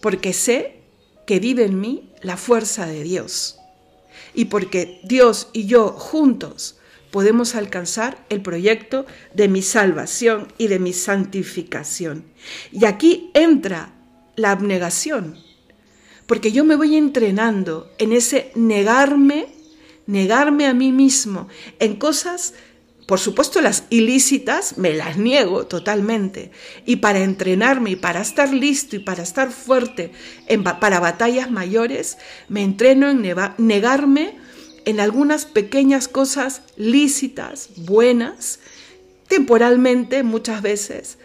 porque 0.00 0.32
sé 0.32 0.80
que 1.26 1.38
vive 1.38 1.66
en 1.66 1.78
mí 1.78 2.14
la 2.22 2.38
fuerza 2.38 2.86
de 2.86 3.02
Dios 3.02 3.58
y 4.36 4.44
porque 4.44 5.00
Dios 5.02 5.48
y 5.52 5.66
yo 5.66 5.88
juntos 5.88 6.78
podemos 7.10 7.54
alcanzar 7.54 8.24
el 8.28 8.42
proyecto 8.42 9.06
de 9.34 9.48
mi 9.48 9.62
salvación 9.62 10.52
y 10.58 10.68
de 10.68 10.78
mi 10.78 10.92
santificación. 10.92 12.24
Y 12.70 12.84
aquí 12.84 13.30
entra 13.34 13.94
la 14.36 14.50
abnegación, 14.52 15.38
porque 16.26 16.52
yo 16.52 16.64
me 16.64 16.76
voy 16.76 16.96
entrenando 16.96 17.90
en 17.98 18.12
ese 18.12 18.52
negarme, 18.54 19.46
negarme 20.06 20.66
a 20.66 20.74
mí 20.74 20.92
mismo 20.92 21.48
en 21.78 21.96
cosas 21.96 22.52
por 23.06 23.20
supuesto, 23.20 23.60
las 23.60 23.84
ilícitas 23.88 24.78
me 24.78 24.92
las 24.92 25.16
niego 25.16 25.66
totalmente. 25.66 26.50
Y 26.84 26.96
para 26.96 27.20
entrenarme 27.20 27.90
y 27.90 27.96
para 27.96 28.20
estar 28.20 28.52
listo 28.52 28.96
y 28.96 28.98
para 28.98 29.22
estar 29.22 29.52
fuerte 29.52 30.10
para 30.80 30.98
batallas 30.98 31.50
mayores, 31.50 32.18
me 32.48 32.64
entreno 32.64 33.08
en 33.08 33.22
negarme 33.58 34.36
en 34.84 34.98
algunas 34.98 35.46
pequeñas 35.46 36.08
cosas 36.08 36.62
lícitas, 36.76 37.70
buenas, 37.76 38.58
temporalmente 39.28 40.24
muchas 40.24 40.62
veces, 40.62 41.18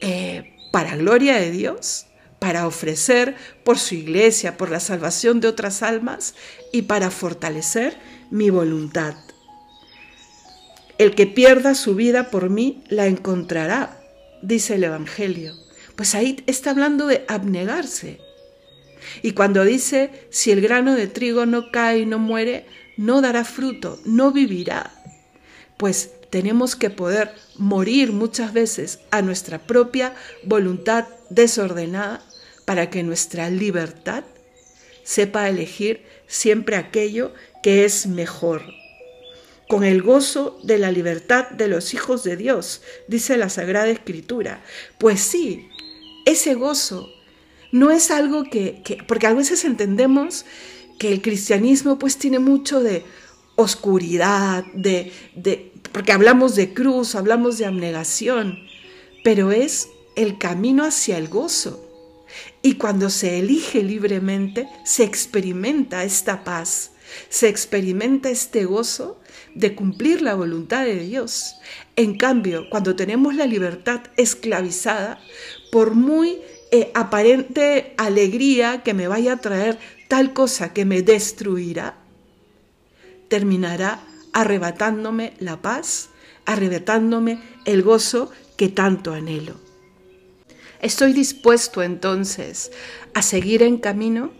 eh, 0.00 0.56
para 0.72 0.96
gloria 0.96 1.36
de 1.36 1.52
Dios, 1.52 2.06
para 2.40 2.66
ofrecer 2.66 3.36
por 3.64 3.78
su 3.78 3.94
iglesia, 3.94 4.56
por 4.56 4.70
la 4.70 4.80
salvación 4.80 5.40
de 5.40 5.48
otras 5.48 5.82
almas 5.82 6.34
y 6.72 6.82
para 6.82 7.10
fortalecer 7.10 7.96
mi 8.30 8.50
voluntad. 8.50 9.14
El 10.98 11.14
que 11.14 11.26
pierda 11.26 11.74
su 11.74 11.94
vida 11.94 12.30
por 12.30 12.48
mí 12.48 12.82
la 12.88 13.06
encontrará, 13.06 14.00
dice 14.40 14.76
el 14.76 14.84
Evangelio. 14.84 15.54
Pues 15.94 16.14
ahí 16.14 16.42
está 16.46 16.70
hablando 16.70 17.06
de 17.06 17.24
abnegarse. 17.28 18.18
Y 19.20 19.32
cuando 19.32 19.64
dice, 19.64 20.10
si 20.30 20.52
el 20.52 20.62
grano 20.62 20.94
de 20.94 21.06
trigo 21.06 21.44
no 21.44 21.70
cae 21.70 21.98
y 21.98 22.06
no 22.06 22.18
muere, 22.18 22.64
no 22.96 23.20
dará 23.20 23.44
fruto, 23.44 24.00
no 24.06 24.32
vivirá. 24.32 24.90
Pues 25.76 26.12
tenemos 26.30 26.76
que 26.76 26.88
poder 26.88 27.34
morir 27.56 28.12
muchas 28.12 28.54
veces 28.54 29.00
a 29.10 29.20
nuestra 29.20 29.58
propia 29.58 30.14
voluntad 30.44 31.08
desordenada 31.28 32.24
para 32.64 32.88
que 32.88 33.02
nuestra 33.02 33.50
libertad 33.50 34.24
sepa 35.04 35.50
elegir 35.50 36.04
siempre 36.26 36.76
aquello 36.76 37.34
que 37.62 37.84
es 37.84 38.06
mejor 38.06 38.62
con 39.68 39.84
el 39.84 40.02
gozo 40.02 40.58
de 40.62 40.78
la 40.78 40.92
libertad 40.92 41.48
de 41.50 41.68
los 41.68 41.94
hijos 41.94 42.22
de 42.22 42.36
Dios, 42.36 42.82
dice 43.08 43.36
la 43.36 43.48
Sagrada 43.48 43.88
Escritura. 43.88 44.62
Pues 44.98 45.20
sí, 45.20 45.68
ese 46.24 46.54
gozo 46.54 47.08
no 47.72 47.90
es 47.90 48.10
algo 48.10 48.44
que, 48.44 48.82
porque 49.08 49.26
a 49.26 49.34
veces 49.34 49.64
entendemos 49.64 50.44
que 50.98 51.12
el 51.12 51.20
cristianismo 51.20 51.98
pues 51.98 52.16
tiene 52.16 52.38
mucho 52.38 52.80
de 52.80 53.04
oscuridad, 53.56 54.64
de, 54.74 55.12
de, 55.34 55.72
porque 55.92 56.12
hablamos 56.12 56.54
de 56.54 56.72
cruz, 56.72 57.14
hablamos 57.14 57.58
de 57.58 57.66
abnegación, 57.66 58.58
pero 59.24 59.50
es 59.50 59.88
el 60.14 60.38
camino 60.38 60.84
hacia 60.84 61.18
el 61.18 61.28
gozo. 61.28 61.82
Y 62.62 62.74
cuando 62.74 63.10
se 63.10 63.38
elige 63.38 63.82
libremente, 63.82 64.68
se 64.84 65.04
experimenta 65.04 66.04
esta 66.04 66.44
paz, 66.44 66.92
se 67.28 67.48
experimenta 67.48 68.30
este 68.30 68.64
gozo 68.64 69.20
de 69.54 69.74
cumplir 69.74 70.22
la 70.22 70.34
voluntad 70.34 70.84
de 70.84 71.00
Dios. 71.00 71.56
En 71.96 72.16
cambio, 72.16 72.68
cuando 72.70 72.96
tenemos 72.96 73.34
la 73.34 73.46
libertad 73.46 74.02
esclavizada, 74.16 75.18
por 75.72 75.94
muy 75.94 76.38
eh, 76.70 76.90
aparente 76.94 77.94
alegría 77.96 78.82
que 78.82 78.94
me 78.94 79.08
vaya 79.08 79.34
a 79.34 79.40
traer 79.40 79.78
tal 80.08 80.32
cosa 80.32 80.72
que 80.72 80.84
me 80.84 81.02
destruirá, 81.02 81.96
terminará 83.28 84.00
arrebatándome 84.32 85.34
la 85.38 85.62
paz, 85.62 86.10
arrebatándome 86.44 87.40
el 87.64 87.82
gozo 87.82 88.30
que 88.56 88.68
tanto 88.68 89.12
anhelo. 89.12 89.54
Estoy 90.80 91.12
dispuesto 91.12 91.82
entonces 91.82 92.70
a 93.14 93.22
seguir 93.22 93.62
en 93.62 93.78
camino 93.78 94.30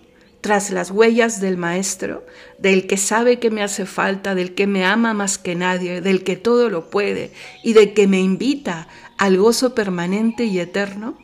tras 0.47 0.71
las 0.71 0.93
huellas 0.93 1.41
del 1.41 1.57
Maestro, 1.57 2.25
del 2.59 2.87
que 2.87 2.97
sabe 2.97 3.41
que 3.41 3.51
me 3.51 3.65
hace 3.65 3.85
falta, 3.85 4.37
del 4.37 4.55
que 4.55 4.69
me 4.69 4.85
ama 4.85 5.13
más 5.13 5.39
que 5.39 5.57
nadie, 5.57 6.01
del 6.01 6.23
que 6.23 6.37
todo 6.37 6.71
lo 6.71 6.89
puede 6.89 7.33
y 7.65 7.73
del 7.73 7.95
que 7.95 8.07
me 8.07 8.21
invita 8.21 8.87
al 9.19 9.39
gozo 9.39 9.75
permanente 9.75 10.45
y 10.45 10.61
eterno? 10.61 11.19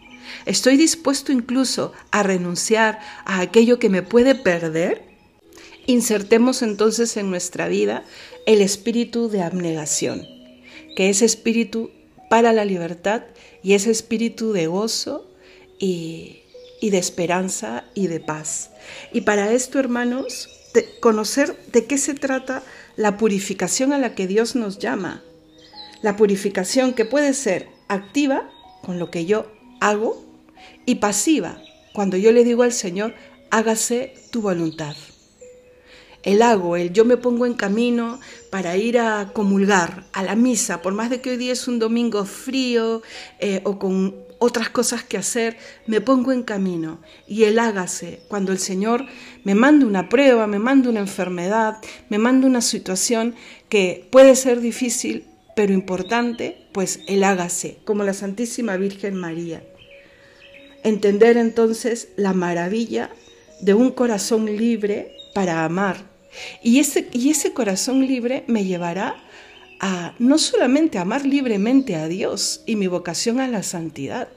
¿Estoy 0.45 0.77
dispuesto 0.77 1.31
incluso 1.31 1.93
a 2.11 2.25
renunciar 2.25 2.99
a 3.25 3.39
aquello 3.39 3.79
que 3.79 3.91
me 3.91 4.03
puede 4.03 4.35
perder? 4.35 5.05
Insertemos 5.87 6.61
entonces 6.63 7.17
en 7.17 7.31
nuestra 7.31 7.69
vida 7.69 8.03
el 8.45 8.61
espíritu 8.61 9.29
de 9.29 9.43
abnegación, 9.43 10.27
que 10.97 11.11
es 11.11 11.23
espíritu 11.23 11.93
para 12.29 12.53
la 12.53 12.65
libertad 12.65 13.23
y 13.63 13.75
es 13.75 13.87
espíritu 13.87 14.53
de 14.53 14.67
gozo 14.67 15.31
y, 15.79 16.41
y 16.81 16.91
de 16.91 16.99
esperanza 16.99 17.85
y 17.95 18.09
de 18.09 18.19
paz. 18.19 18.72
Y 19.13 19.23
para 19.23 19.53
esto, 19.53 19.79
hermanos, 19.79 20.49
conocer 21.01 21.57
de 21.73 21.87
qué 21.87 21.99
se 21.99 22.15
trata 22.15 22.63
la 22.97 23.17
purificación 23.17 23.93
a 23.93 23.99
la 23.99 24.15
que 24.15 24.27
Dios 24.27 24.55
nos 24.55 24.79
llama. 24.79 25.23
La 26.03 26.17
purificación 26.17 26.95
que 26.95 27.05
puede 27.05 27.35
ser 27.35 27.69
activa, 27.89 28.51
con 28.83 28.99
lo 28.99 29.11
que 29.11 29.27
yo 29.27 29.47
hago, 29.81 30.25
y 30.87 30.97
pasiva, 30.97 31.63
cuando 31.93 32.17
yo 32.17 32.33
le 32.33 32.45
digo 32.45 32.63
al 32.63 32.73
Señor, 32.73 33.15
hágase 33.51 34.15
tu 34.31 34.41
voluntad. 34.41 34.97
El 36.23 36.41
hago, 36.43 36.77
el 36.77 36.93
yo 36.93 37.05
me 37.05 37.17
pongo 37.17 37.47
en 37.47 37.55
camino 37.55 38.21
para 38.51 38.77
ir 38.77 38.99
a 38.99 39.33
comulgar 39.33 40.05
a 40.13 40.23
la 40.23 40.37
misa, 40.37 40.81
por 40.81 40.95
más 40.95 41.11
de 41.11 41.21
que 41.21 41.31
hoy 41.31 41.37
día 41.37 41.53
es 41.53 41.67
un 41.67 41.79
domingo 41.79 42.25
frío 42.25 43.03
eh, 43.41 43.61
o 43.65 43.79
con 43.79 44.15
otras 44.43 44.71
cosas 44.71 45.05
que 45.05 45.17
hacer, 45.17 45.57
me 45.87 46.01
pongo 46.01 46.33
en 46.33 46.43
camino 46.43 47.01
y 47.29 47.45
el 47.45 47.61
hágase 47.61 48.23
cuando 48.27 48.51
el 48.51 48.59
Señor 48.59 49.07
me 49.45 49.55
manda 49.55 49.87
una 49.87 50.09
prueba, 50.09 50.49
me 50.49 50.59
manda 50.59 50.91
una 50.91 50.99
enfermedad, 50.99 51.77
me 52.09 52.19
manda 52.19 52.49
una 52.49 52.61
situación 52.61 53.37
que 53.69 54.09
puede 54.11 54.35
ser 54.35 54.61
difícil, 54.61 55.27
pero 55.55 55.73
importante, 55.73 56.67
pues 56.73 57.01
el 57.07 57.23
hágase, 57.23 57.79
como 57.85 58.03
la 58.03 58.15
Santísima 58.15 58.77
Virgen 58.77 59.15
María. 59.15 59.63
Entender 60.83 61.37
entonces 61.37 62.09
la 62.17 62.33
maravilla 62.33 63.11
de 63.61 63.75
un 63.75 63.93
corazón 63.93 64.47
libre 64.47 65.15
para 65.35 65.65
amar. 65.65 65.99
Y 66.65 66.81
ese, 66.81 67.09
y 67.13 67.31
ese 67.31 67.53
corazón 67.53 68.05
libre 68.05 68.43
me 68.49 68.65
llevará 68.65 69.23
no 70.19 70.39
solamente 70.39 70.99
amar 70.99 71.27
libremente 71.27 71.97
a 71.97 72.07
Dios 72.07 72.63
y 72.67 72.77
mi 72.77 72.87
vocación 72.87 73.41
a 73.41 73.49
la 73.49 73.63
santidad, 73.63 74.29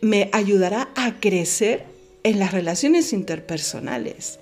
me 0.00 0.30
ayudará 0.32 0.90
a 0.94 1.18
crecer 1.18 1.84
en 2.22 2.38
las 2.38 2.52
relaciones 2.52 3.12
interpersonales, 3.12 4.38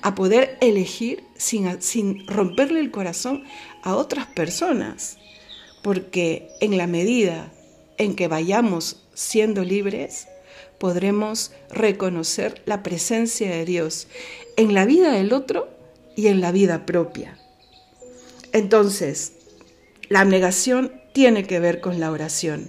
a 0.00 0.14
poder 0.14 0.56
elegir 0.60 1.22
sin, 1.36 1.82
sin 1.82 2.26
romperle 2.26 2.80
el 2.80 2.90
corazón 2.90 3.44
a 3.82 3.94
otras 3.94 4.26
personas, 4.26 5.18
porque 5.82 6.48
en 6.60 6.78
la 6.78 6.86
medida 6.86 7.52
en 7.98 8.16
que 8.16 8.28
vayamos 8.28 9.02
siendo 9.12 9.64
libres, 9.64 10.28
podremos 10.78 11.52
reconocer 11.70 12.62
la 12.64 12.82
presencia 12.82 13.50
de 13.50 13.64
Dios 13.64 14.08
en 14.56 14.72
la 14.72 14.86
vida 14.86 15.12
del 15.12 15.32
otro 15.32 15.68
y 16.16 16.28
en 16.28 16.40
la 16.40 16.52
vida 16.52 16.86
propia. 16.86 17.38
Entonces, 18.52 19.32
la 20.12 20.20
abnegación 20.20 20.92
tiene 21.14 21.44
que 21.44 21.58
ver 21.58 21.80
con 21.80 21.98
la 21.98 22.10
oración, 22.10 22.68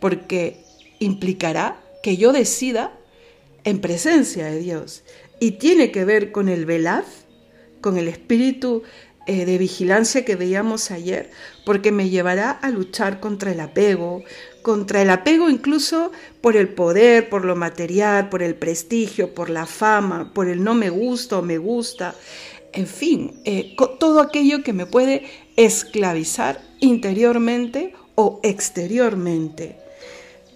porque 0.00 0.64
implicará 0.98 1.78
que 2.02 2.16
yo 2.16 2.32
decida 2.32 2.98
en 3.64 3.82
presencia 3.82 4.46
de 4.46 4.60
Dios. 4.60 5.02
Y 5.40 5.52
tiene 5.52 5.90
que 5.90 6.06
ver 6.06 6.32
con 6.32 6.48
el 6.48 6.64
velad, 6.64 7.04
con 7.82 7.98
el 7.98 8.08
espíritu 8.08 8.82
eh, 9.26 9.44
de 9.44 9.58
vigilancia 9.58 10.24
que 10.24 10.36
veíamos 10.36 10.90
ayer, 10.90 11.30
porque 11.66 11.92
me 11.92 12.08
llevará 12.08 12.50
a 12.50 12.70
luchar 12.70 13.20
contra 13.20 13.52
el 13.52 13.60
apego, 13.60 14.24
contra 14.62 15.02
el 15.02 15.10
apego 15.10 15.50
incluso 15.50 16.12
por 16.40 16.56
el 16.56 16.70
poder, 16.70 17.28
por 17.28 17.44
lo 17.44 17.56
material, 17.56 18.30
por 18.30 18.42
el 18.42 18.54
prestigio, 18.54 19.34
por 19.34 19.50
la 19.50 19.66
fama, 19.66 20.32
por 20.32 20.48
el 20.48 20.64
no 20.64 20.72
me 20.72 20.88
gusta 20.88 21.40
o 21.40 21.42
me 21.42 21.58
gusta, 21.58 22.14
en 22.72 22.86
fin, 22.86 23.38
eh, 23.44 23.76
todo 23.98 24.20
aquello 24.20 24.62
que 24.62 24.72
me 24.72 24.86
puede 24.86 25.24
esclavizar 25.56 26.69
interiormente 26.80 27.94
o 28.14 28.40
exteriormente. 28.42 29.76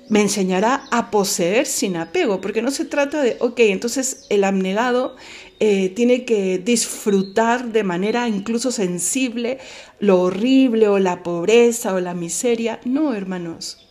Me 0.08 0.20
enseñará 0.20 0.84
a 0.90 1.10
poseer 1.10 1.66
sin 1.66 1.96
apego, 1.96 2.40
porque 2.40 2.60
no 2.60 2.70
se 2.70 2.84
trata 2.84 3.22
de, 3.22 3.36
ok, 3.40 3.58
entonces 3.60 4.26
el 4.28 4.44
abnegado 4.44 5.16
eh, 5.60 5.88
tiene 5.90 6.26
que 6.26 6.58
disfrutar 6.58 7.72
de 7.72 7.84
manera 7.84 8.28
incluso 8.28 8.70
sensible 8.70 9.58
lo 10.00 10.20
horrible 10.20 10.88
o 10.88 10.98
la 10.98 11.22
pobreza 11.22 11.94
o 11.94 12.00
la 12.00 12.12
miseria. 12.12 12.80
No, 12.84 13.14
hermanos. 13.14 13.88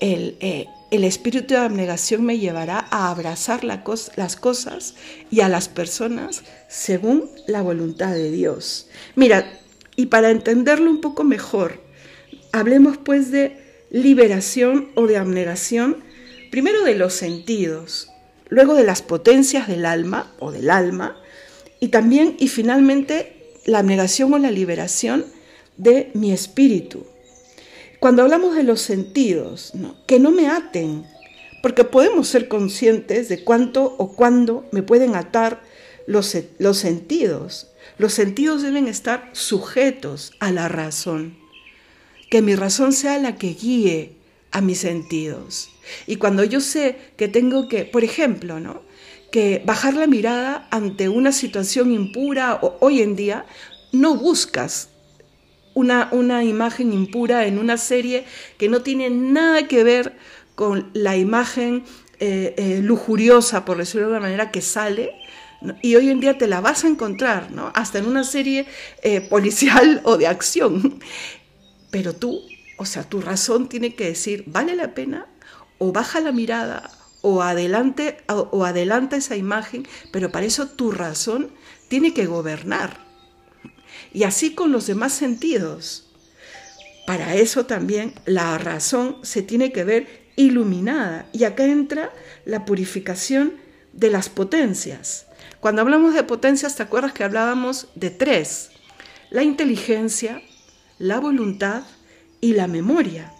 El, 0.00 0.36
eh, 0.40 0.66
el 0.90 1.04
espíritu 1.04 1.54
de 1.54 1.60
abnegación 1.60 2.24
me 2.24 2.38
llevará 2.38 2.86
a 2.90 3.10
abrazar 3.10 3.64
las 3.64 4.36
cosas 4.36 4.94
y 5.30 5.40
a 5.40 5.48
las 5.48 5.68
personas 5.68 6.42
según 6.68 7.28
la 7.46 7.60
voluntad 7.60 8.12
de 8.12 8.30
Dios. 8.30 8.88
Mira, 9.14 9.60
y 9.98 10.06
para 10.06 10.30
entenderlo 10.30 10.88
un 10.88 11.00
poco 11.00 11.24
mejor, 11.24 11.80
hablemos 12.52 12.98
pues 12.98 13.32
de 13.32 13.56
liberación 13.90 14.90
o 14.94 15.08
de 15.08 15.16
abnegación, 15.16 15.96
primero 16.52 16.84
de 16.84 16.94
los 16.94 17.14
sentidos, 17.14 18.08
luego 18.48 18.74
de 18.74 18.84
las 18.84 19.02
potencias 19.02 19.66
del 19.66 19.84
alma 19.84 20.32
o 20.38 20.52
del 20.52 20.70
alma, 20.70 21.20
y 21.80 21.88
también 21.88 22.36
y 22.38 22.46
finalmente 22.46 23.56
la 23.64 23.80
abnegación 23.80 24.32
o 24.34 24.38
la 24.38 24.52
liberación 24.52 25.26
de 25.76 26.12
mi 26.14 26.30
espíritu. 26.30 27.04
Cuando 27.98 28.22
hablamos 28.22 28.54
de 28.54 28.62
los 28.62 28.80
sentidos, 28.80 29.72
que 30.06 30.20
no 30.20 30.30
me 30.30 30.46
aten, 30.46 31.06
porque 31.60 31.82
podemos 31.82 32.28
ser 32.28 32.46
conscientes 32.46 33.28
de 33.28 33.42
cuánto 33.42 33.96
o 33.98 34.12
cuándo 34.12 34.64
me 34.70 34.84
pueden 34.84 35.16
atar 35.16 35.60
los, 36.06 36.36
los 36.60 36.78
sentidos. 36.78 37.72
Los 37.98 38.14
sentidos 38.14 38.62
deben 38.62 38.86
estar 38.86 39.30
sujetos 39.32 40.32
a 40.40 40.52
la 40.52 40.68
razón. 40.68 41.36
Que 42.30 42.42
mi 42.42 42.54
razón 42.54 42.92
sea 42.92 43.18
la 43.18 43.36
que 43.36 43.54
guíe 43.54 44.12
a 44.50 44.60
mis 44.60 44.78
sentidos. 44.78 45.70
Y 46.06 46.16
cuando 46.16 46.44
yo 46.44 46.60
sé 46.60 46.96
que 47.16 47.28
tengo 47.28 47.68
que, 47.68 47.84
por 47.84 48.04
ejemplo, 48.04 48.60
¿no? 48.60 48.82
que 49.30 49.62
bajar 49.64 49.94
la 49.94 50.06
mirada 50.06 50.68
ante 50.70 51.08
una 51.08 51.32
situación 51.32 51.92
impura 51.92 52.58
o 52.62 52.76
hoy 52.80 53.02
en 53.02 53.16
día, 53.16 53.44
no 53.92 54.14
buscas 54.14 54.90
una, 55.74 56.08
una 56.12 56.44
imagen 56.44 56.92
impura 56.92 57.46
en 57.46 57.58
una 57.58 57.76
serie 57.76 58.24
que 58.58 58.68
no 58.68 58.82
tiene 58.82 59.10
nada 59.10 59.68
que 59.68 59.84
ver 59.84 60.16
con 60.54 60.90
la 60.92 61.16
imagen 61.16 61.84
eh, 62.20 62.54
eh, 62.56 62.80
lujuriosa, 62.82 63.64
por 63.64 63.76
decirlo 63.76 64.06
de 64.06 64.12
una 64.12 64.20
manera, 64.20 64.50
que 64.50 64.62
sale 64.62 65.12
y 65.82 65.96
hoy 65.96 66.10
en 66.10 66.20
día 66.20 66.38
te 66.38 66.46
la 66.46 66.60
vas 66.60 66.84
a 66.84 66.88
encontrar, 66.88 67.50
¿no? 67.50 67.72
Hasta 67.74 67.98
en 67.98 68.06
una 68.06 68.24
serie 68.24 68.66
eh, 69.02 69.20
policial 69.20 70.00
o 70.04 70.16
de 70.16 70.26
acción. 70.26 71.00
Pero 71.90 72.14
tú, 72.14 72.42
o 72.76 72.84
sea, 72.84 73.04
tu 73.04 73.20
razón 73.20 73.68
tiene 73.68 73.94
que 73.94 74.06
decir, 74.06 74.44
¿vale 74.46 74.76
la 74.76 74.94
pena? 74.94 75.26
O 75.78 75.92
baja 75.92 76.20
la 76.20 76.32
mirada, 76.32 76.90
o 77.22 77.42
adelante, 77.42 78.18
o, 78.28 78.64
adelanta 78.64 79.16
esa 79.16 79.36
imagen, 79.36 79.86
pero 80.12 80.30
para 80.30 80.46
eso 80.46 80.68
tu 80.68 80.92
razón 80.92 81.50
tiene 81.88 82.14
que 82.14 82.26
gobernar. 82.26 83.06
Y 84.12 84.22
así 84.24 84.54
con 84.54 84.72
los 84.72 84.86
demás 84.86 85.12
sentidos. 85.12 86.04
Para 87.06 87.34
eso 87.36 87.66
también 87.66 88.14
la 88.26 88.58
razón 88.58 89.16
se 89.22 89.42
tiene 89.42 89.72
que 89.72 89.84
ver 89.84 90.28
iluminada. 90.36 91.26
Y 91.32 91.44
acá 91.44 91.64
entra 91.64 92.12
la 92.44 92.64
purificación 92.64 93.54
de 93.92 94.10
las 94.10 94.28
potencias. 94.28 95.27
Cuando 95.60 95.82
hablamos 95.82 96.14
de 96.14 96.22
potencias, 96.22 96.76
¿te 96.76 96.82
acuerdas 96.82 97.12
que 97.12 97.24
hablábamos 97.24 97.88
de 97.94 98.10
tres? 98.10 98.70
La 99.30 99.42
inteligencia, 99.42 100.42
la 100.98 101.20
voluntad 101.20 101.82
y 102.40 102.54
la 102.54 102.66
memoria. 102.66 103.32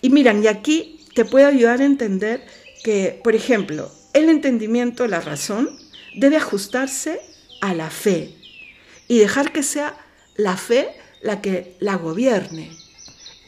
Y 0.00 0.10
miran, 0.10 0.42
y 0.42 0.48
aquí 0.48 1.00
te 1.14 1.24
puede 1.24 1.46
ayudar 1.46 1.80
a 1.80 1.84
entender 1.84 2.44
que, 2.82 3.20
por 3.22 3.34
ejemplo, 3.34 3.90
el 4.12 4.28
entendimiento, 4.28 5.06
la 5.06 5.20
razón, 5.20 5.70
debe 6.16 6.36
ajustarse 6.36 7.20
a 7.60 7.74
la 7.74 7.90
fe 7.90 8.34
y 9.08 9.18
dejar 9.18 9.52
que 9.52 9.62
sea 9.62 9.96
la 10.36 10.56
fe 10.56 10.88
la 11.22 11.40
que 11.40 11.76
la 11.78 11.96
gobierne. 11.96 12.70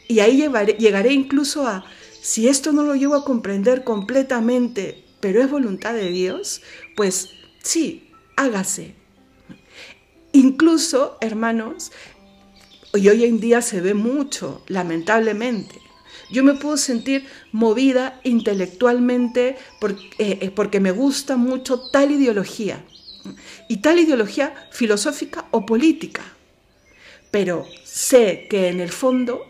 Y 0.07 0.19
ahí 0.19 0.47
llegaré 0.77 1.13
incluso 1.13 1.67
a, 1.67 1.85
si 2.21 2.47
esto 2.47 2.71
no 2.71 2.83
lo 2.83 2.95
llevo 2.95 3.15
a 3.15 3.25
comprender 3.25 3.83
completamente, 3.83 5.03
pero 5.19 5.41
es 5.41 5.49
voluntad 5.49 5.93
de 5.93 6.09
Dios, 6.09 6.61
pues 6.95 7.31
Sí, 7.65 8.11
hágase. 8.35 8.93
Incluso, 10.33 11.17
hermanos, 11.19 11.91
y 12.93 13.09
hoy 13.09 13.25
en 13.25 13.39
día 13.39 13.63
se 13.63 13.81
ve 13.81 13.95
mucho, 13.95 14.63
lamentablemente. 14.67 15.73
Yo 16.31 16.43
me 16.43 16.53
puedo 16.53 16.77
sentir 16.77 17.25
movida 17.51 18.19
intelectualmente 18.23 19.57
porque, 19.81 20.09
eh, 20.19 20.51
porque 20.51 20.79
me 20.79 20.91
gusta 20.91 21.37
mucho 21.37 21.79
tal 21.89 22.11
ideología, 22.11 22.85
y 23.67 23.77
tal 23.77 23.97
ideología 23.97 24.53
filosófica 24.71 25.45
o 25.49 25.65
política. 25.65 26.21
Pero 27.31 27.65
sé 27.83 28.45
que 28.47 28.67
en 28.67 28.79
el 28.79 28.91
fondo 28.91 29.43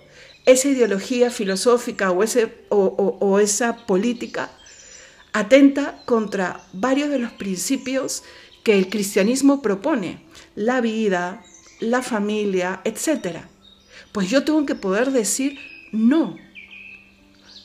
esa 0.46 0.70
ideología 0.70 1.32
filosófica 1.32 2.12
o, 2.12 2.24
ese, 2.24 2.66
o 2.70 3.40
esa 3.42 3.86
política 3.86 4.52
atenta 5.36 6.02
contra 6.06 6.62
varios 6.72 7.10
de 7.10 7.20
los 7.20 7.34
principios 7.34 8.24
que 8.64 8.78
el 8.78 8.90
cristianismo 8.90 9.62
propone, 9.62 10.20
la 10.56 10.80
vida, 10.80 11.44
la 11.82 12.02
familia, 12.02 12.80
etc. 12.86 13.40
Pues 14.14 14.30
yo 14.30 14.46
tengo 14.46 14.66
que 14.66 14.76
poder 14.76 15.12
decir 15.12 15.60
no, 15.92 16.38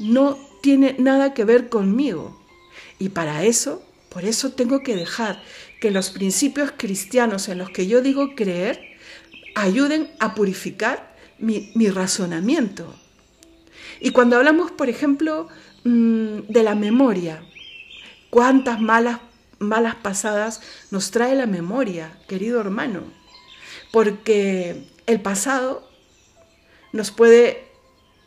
no 0.00 0.36
tiene 0.62 0.96
nada 0.98 1.32
que 1.32 1.44
ver 1.44 1.68
conmigo. 1.68 2.42
Y 2.98 3.10
para 3.10 3.44
eso, 3.44 3.84
por 4.08 4.24
eso 4.24 4.50
tengo 4.50 4.82
que 4.82 4.96
dejar 4.96 5.40
que 5.80 5.92
los 5.92 6.10
principios 6.10 6.72
cristianos 6.76 7.48
en 7.48 7.58
los 7.58 7.70
que 7.70 7.86
yo 7.86 8.02
digo 8.02 8.34
creer 8.34 8.80
ayuden 9.54 10.10
a 10.18 10.34
purificar 10.34 11.14
mi, 11.38 11.70
razonamiento. 11.88 12.92
Y 14.00 14.10
cuando 14.10 14.36
hablamos, 14.36 14.72
por 14.72 14.88
ejemplo, 14.88 15.46
mm, 15.84 16.40
de 16.48 16.62
la 16.64 16.74
memoria, 16.74 17.44
¿cuántas 18.30 18.80
malas, 18.80 19.20
malas 19.58 19.96
pasadas 19.96 20.60
nos 20.90 21.10
trae 21.10 21.34
la 21.34 21.46
memoria, 21.46 22.18
querido 22.28 22.60
hermano? 22.60 23.02
Porque 23.92 24.84
el 25.06 25.20
pasado 25.20 25.88
nos 26.92 27.10
puede 27.10 27.68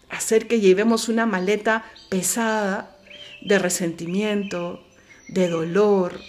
hacer 0.10 0.48
que 0.48 0.60
llevemos 0.60 1.10
una 1.10 1.26
maleta 1.26 1.86
pesada 2.10 2.96
de 3.42 3.60
resentimiento, 3.60 4.86
de 5.28 5.50
dolor, 5.50 6.20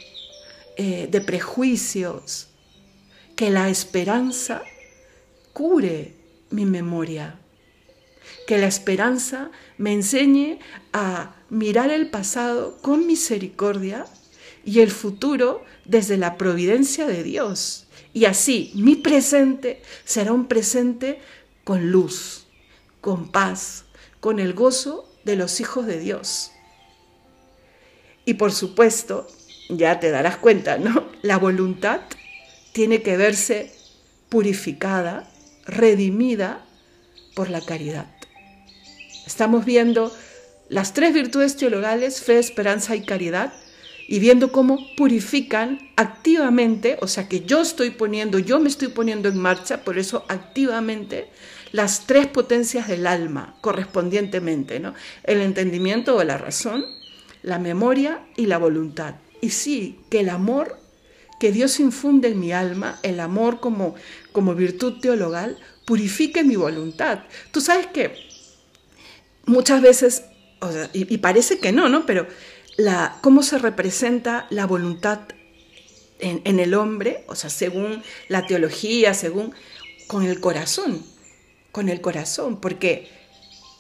eh, 0.76 1.06
de 1.10 1.20
prejuicios, 1.20 2.48
que 3.36 3.50
la 3.50 3.68
esperanza 3.68 4.62
cure 5.52 6.14
mi 6.50 6.64
memoria, 6.64 7.38
que 8.46 8.58
la 8.58 8.66
esperanza 8.66 9.50
me 9.78 9.92
enseñe 9.92 10.58
a 10.92 11.34
mirar 11.50 11.90
el 11.90 12.10
pasado 12.10 12.78
con 12.82 13.06
misericordia 13.06 14.06
y 14.64 14.80
el 14.80 14.90
futuro 14.90 15.64
desde 15.84 16.16
la 16.16 16.36
providencia 16.36 17.06
de 17.06 17.22
Dios. 17.22 17.86
Y 18.12 18.26
así 18.26 18.72
mi 18.74 18.94
presente 18.94 19.82
será 20.04 20.32
un 20.32 20.46
presente 20.46 21.20
con 21.64 21.90
luz, 21.90 22.46
con 23.00 23.28
paz, 23.30 23.84
con 24.20 24.38
el 24.38 24.54
gozo 24.54 25.10
de 25.24 25.36
los 25.36 25.60
hijos 25.60 25.86
de 25.86 25.98
Dios. 25.98 26.52
Y 28.24 28.34
por 28.34 28.52
supuesto, 28.52 29.26
ya 29.68 30.00
te 30.00 30.10
darás 30.10 30.36
cuenta, 30.36 30.78
¿no? 30.78 31.08
La 31.22 31.38
voluntad 31.38 32.02
tiene 32.72 33.02
que 33.02 33.16
verse 33.16 33.72
purificada, 34.28 35.30
redimida 35.66 36.64
por 37.34 37.50
la 37.50 37.60
caridad. 37.60 38.06
Estamos 39.26 39.64
viendo 39.64 40.14
las 40.68 40.94
tres 40.94 41.14
virtudes 41.14 41.56
teologales, 41.56 42.22
fe, 42.22 42.38
esperanza 42.38 42.96
y 42.96 43.04
caridad, 43.04 43.52
y 44.06 44.18
viendo 44.18 44.52
cómo 44.52 44.78
purifican 44.96 45.90
activamente, 45.96 46.98
o 47.00 47.06
sea 47.06 47.28
que 47.28 47.40
yo 47.40 47.62
estoy 47.62 47.90
poniendo, 47.90 48.38
yo 48.38 48.60
me 48.60 48.68
estoy 48.68 48.88
poniendo 48.88 49.28
en 49.28 49.38
marcha, 49.38 49.82
por 49.82 49.98
eso 49.98 50.24
activamente, 50.28 51.28
las 51.72 52.06
tres 52.06 52.26
potencias 52.26 52.86
del 52.86 53.06
alma 53.06 53.56
correspondientemente, 53.60 54.78
¿no? 54.78 54.94
El 55.24 55.40
entendimiento 55.40 56.16
o 56.16 56.22
la 56.22 56.38
razón, 56.38 56.84
la 57.42 57.58
memoria 57.58 58.20
y 58.36 58.46
la 58.46 58.58
voluntad. 58.58 59.16
Y 59.40 59.50
sí, 59.50 60.00
que 60.10 60.20
el 60.20 60.28
amor 60.28 60.78
que 61.40 61.50
Dios 61.50 61.80
infunde 61.80 62.28
en 62.28 62.40
mi 62.40 62.52
alma, 62.52 62.98
el 63.02 63.20
amor 63.20 63.60
como, 63.60 63.94
como 64.32 64.54
virtud 64.54 65.00
teologal, 65.00 65.58
purifique 65.84 66.44
mi 66.44 66.56
voluntad. 66.56 67.20
Tú 67.50 67.60
sabes 67.60 67.86
que 67.88 68.33
muchas 69.46 69.82
veces, 69.82 70.24
y, 70.92 71.18
parece 71.18 71.58
que 71.58 71.72
no, 71.72 71.88
¿no? 71.88 72.06
Pero 72.06 72.26
la, 72.76 73.18
cómo 73.20 73.42
se 73.42 73.58
representa 73.58 74.46
la 74.50 74.66
voluntad 74.66 75.20
en, 76.18 76.40
en, 76.44 76.60
el 76.60 76.74
hombre, 76.74 77.24
o 77.28 77.34
sea, 77.34 77.50
según 77.50 78.02
la 78.28 78.46
teología, 78.46 79.14
según, 79.14 79.52
con 80.06 80.24
el 80.24 80.40
corazón, 80.40 81.04
con 81.72 81.88
el 81.88 82.00
corazón, 82.00 82.60
porque 82.60 83.10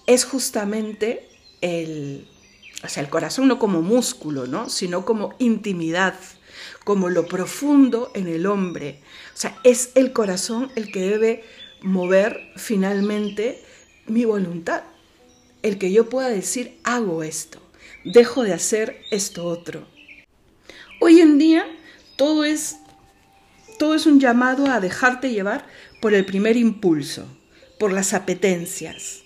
es 0.06 0.24
justamente 0.24 1.28
el, 1.60 2.28
o 2.84 2.88
sea, 2.88 3.02
el 3.02 3.08
corazón 3.08 3.48
no 3.48 3.58
como 3.58 3.80
músculo, 3.80 4.46
¿no? 4.46 4.68
Sino 4.68 5.04
como 5.06 5.34
intimidad, 5.38 6.14
como 6.84 7.08
lo 7.08 7.26
profundo 7.26 8.10
en 8.14 8.28
el 8.28 8.46
hombre. 8.46 9.00
O 9.32 9.36
sea, 9.36 9.58
es 9.64 9.90
el 9.94 10.12
corazón 10.12 10.70
el 10.76 10.92
que 10.92 11.00
debe 11.00 11.44
mover 11.80 12.52
finalmente 12.56 13.62
mi 14.06 14.26
voluntad. 14.26 14.82
El 15.64 15.78
que 15.78 15.90
yo 15.90 16.08
pueda 16.08 16.28
decir, 16.28 16.78
hago 16.84 17.24
esto, 17.24 17.58
dejo 18.04 18.44
de 18.44 18.52
hacer 18.52 19.00
esto 19.10 19.44
otro. 19.46 19.88
Hoy 21.00 21.20
en 21.20 21.38
día 21.38 21.66
todo 22.16 22.44
es, 22.44 22.76
todo 23.80 23.96
es 23.96 24.06
un 24.06 24.20
llamado 24.20 24.66
a 24.66 24.78
dejarte 24.78 25.32
llevar 25.32 25.66
por 26.00 26.14
el 26.14 26.24
primer 26.24 26.56
impulso, 26.56 27.26
por 27.80 27.92
las 27.92 28.14
apetencias 28.14 29.24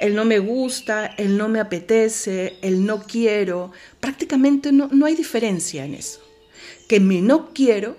el 0.00 0.14
no 0.14 0.24
me 0.24 0.38
gusta, 0.38 1.06
el 1.06 1.36
no 1.36 1.48
me 1.48 1.60
apetece, 1.60 2.56
el 2.62 2.84
no 2.84 3.02
quiero, 3.02 3.72
prácticamente 4.00 4.72
no, 4.72 4.88
no 4.92 5.06
hay 5.06 5.14
diferencia 5.14 5.84
en 5.84 5.94
eso. 5.94 6.20
Que 6.88 7.00
mi 7.00 7.20
no 7.20 7.52
quiero 7.52 7.96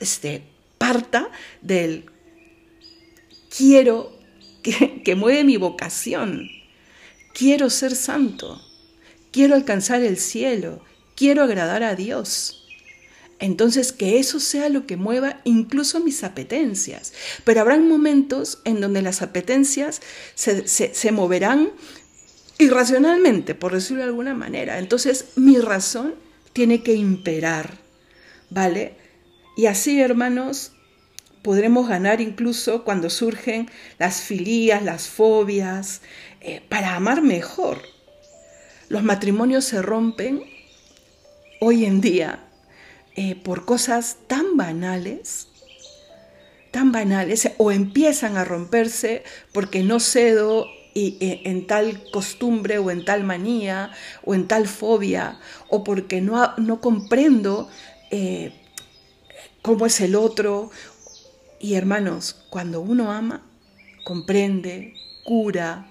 este, 0.00 0.42
parta 0.78 1.30
del 1.60 2.06
quiero 3.56 4.12
que, 4.62 5.02
que 5.02 5.14
mueve 5.14 5.44
mi 5.44 5.56
vocación, 5.56 6.48
quiero 7.32 7.70
ser 7.70 7.94
santo, 7.96 8.60
quiero 9.30 9.54
alcanzar 9.54 10.02
el 10.02 10.18
cielo, 10.18 10.82
quiero 11.16 11.42
agradar 11.42 11.82
a 11.82 11.94
Dios. 11.94 12.58
Entonces, 13.38 13.92
que 13.92 14.20
eso 14.20 14.38
sea 14.38 14.68
lo 14.68 14.86
que 14.86 14.96
mueva 14.96 15.40
incluso 15.42 15.98
mis 15.98 16.22
apetencias. 16.22 17.12
Pero 17.44 17.60
habrán 17.60 17.88
momentos 17.88 18.60
en 18.64 18.80
donde 18.80 19.02
las 19.02 19.20
apetencias 19.20 20.00
se, 20.36 21.12
moverán 21.12 21.70
irracionalmente, 22.58 23.56
por 23.56 23.72
decirlo 23.72 24.04
de 24.04 24.10
alguna 24.10 24.34
manera. 24.34 24.78
Entonces, 24.78 25.30
mi 25.34 25.58
razón 25.58 26.14
tiene 26.52 26.84
que 26.84 26.94
imperar, 26.94 27.78
¿vale? 28.48 28.94
Y 29.56 29.66
así, 29.66 30.00
hermanos, 30.00 30.70
podremos 31.42 31.88
ganar 31.88 32.20
incluso 32.20 32.84
cuando 32.84 33.10
surgen 33.10 33.68
las 33.98 34.20
filías, 34.20 34.84
las 34.84 35.08
fobias, 35.08 36.00
eh, 36.44 36.60
para 36.68 36.96
amar 36.96 37.22
mejor. 37.22 37.80
Los 38.88 39.04
matrimonios 39.04 39.64
se 39.64 39.80
rompen 39.80 40.42
hoy 41.60 41.84
en 41.84 42.00
día 42.00 42.40
eh, 43.14 43.36
por 43.36 43.64
cosas 43.64 44.16
tan 44.26 44.56
banales, 44.56 45.46
tan 46.72 46.90
banales, 46.90 47.48
o 47.58 47.70
empiezan 47.70 48.36
a 48.36 48.44
romperse 48.44 49.22
porque 49.52 49.84
no 49.84 50.00
cedo 50.00 50.66
y, 50.94 51.16
eh, 51.20 51.42
en 51.44 51.68
tal 51.68 52.10
costumbre 52.10 52.78
o 52.78 52.90
en 52.90 53.04
tal 53.04 53.22
manía 53.22 53.92
o 54.24 54.34
en 54.34 54.48
tal 54.48 54.66
fobia, 54.66 55.38
o 55.68 55.84
porque 55.84 56.20
no, 56.20 56.80
comprendo 56.80 57.70
cómo 59.62 59.86
es 59.86 60.00
el 60.00 60.16
otro. 60.16 60.72
Y 61.60 61.74
hermanos, 61.74 62.34
cuando 62.50 62.80
uno 62.80 63.12
ama, 63.12 63.46
comprende, 64.02 64.94
cura, 65.24 65.86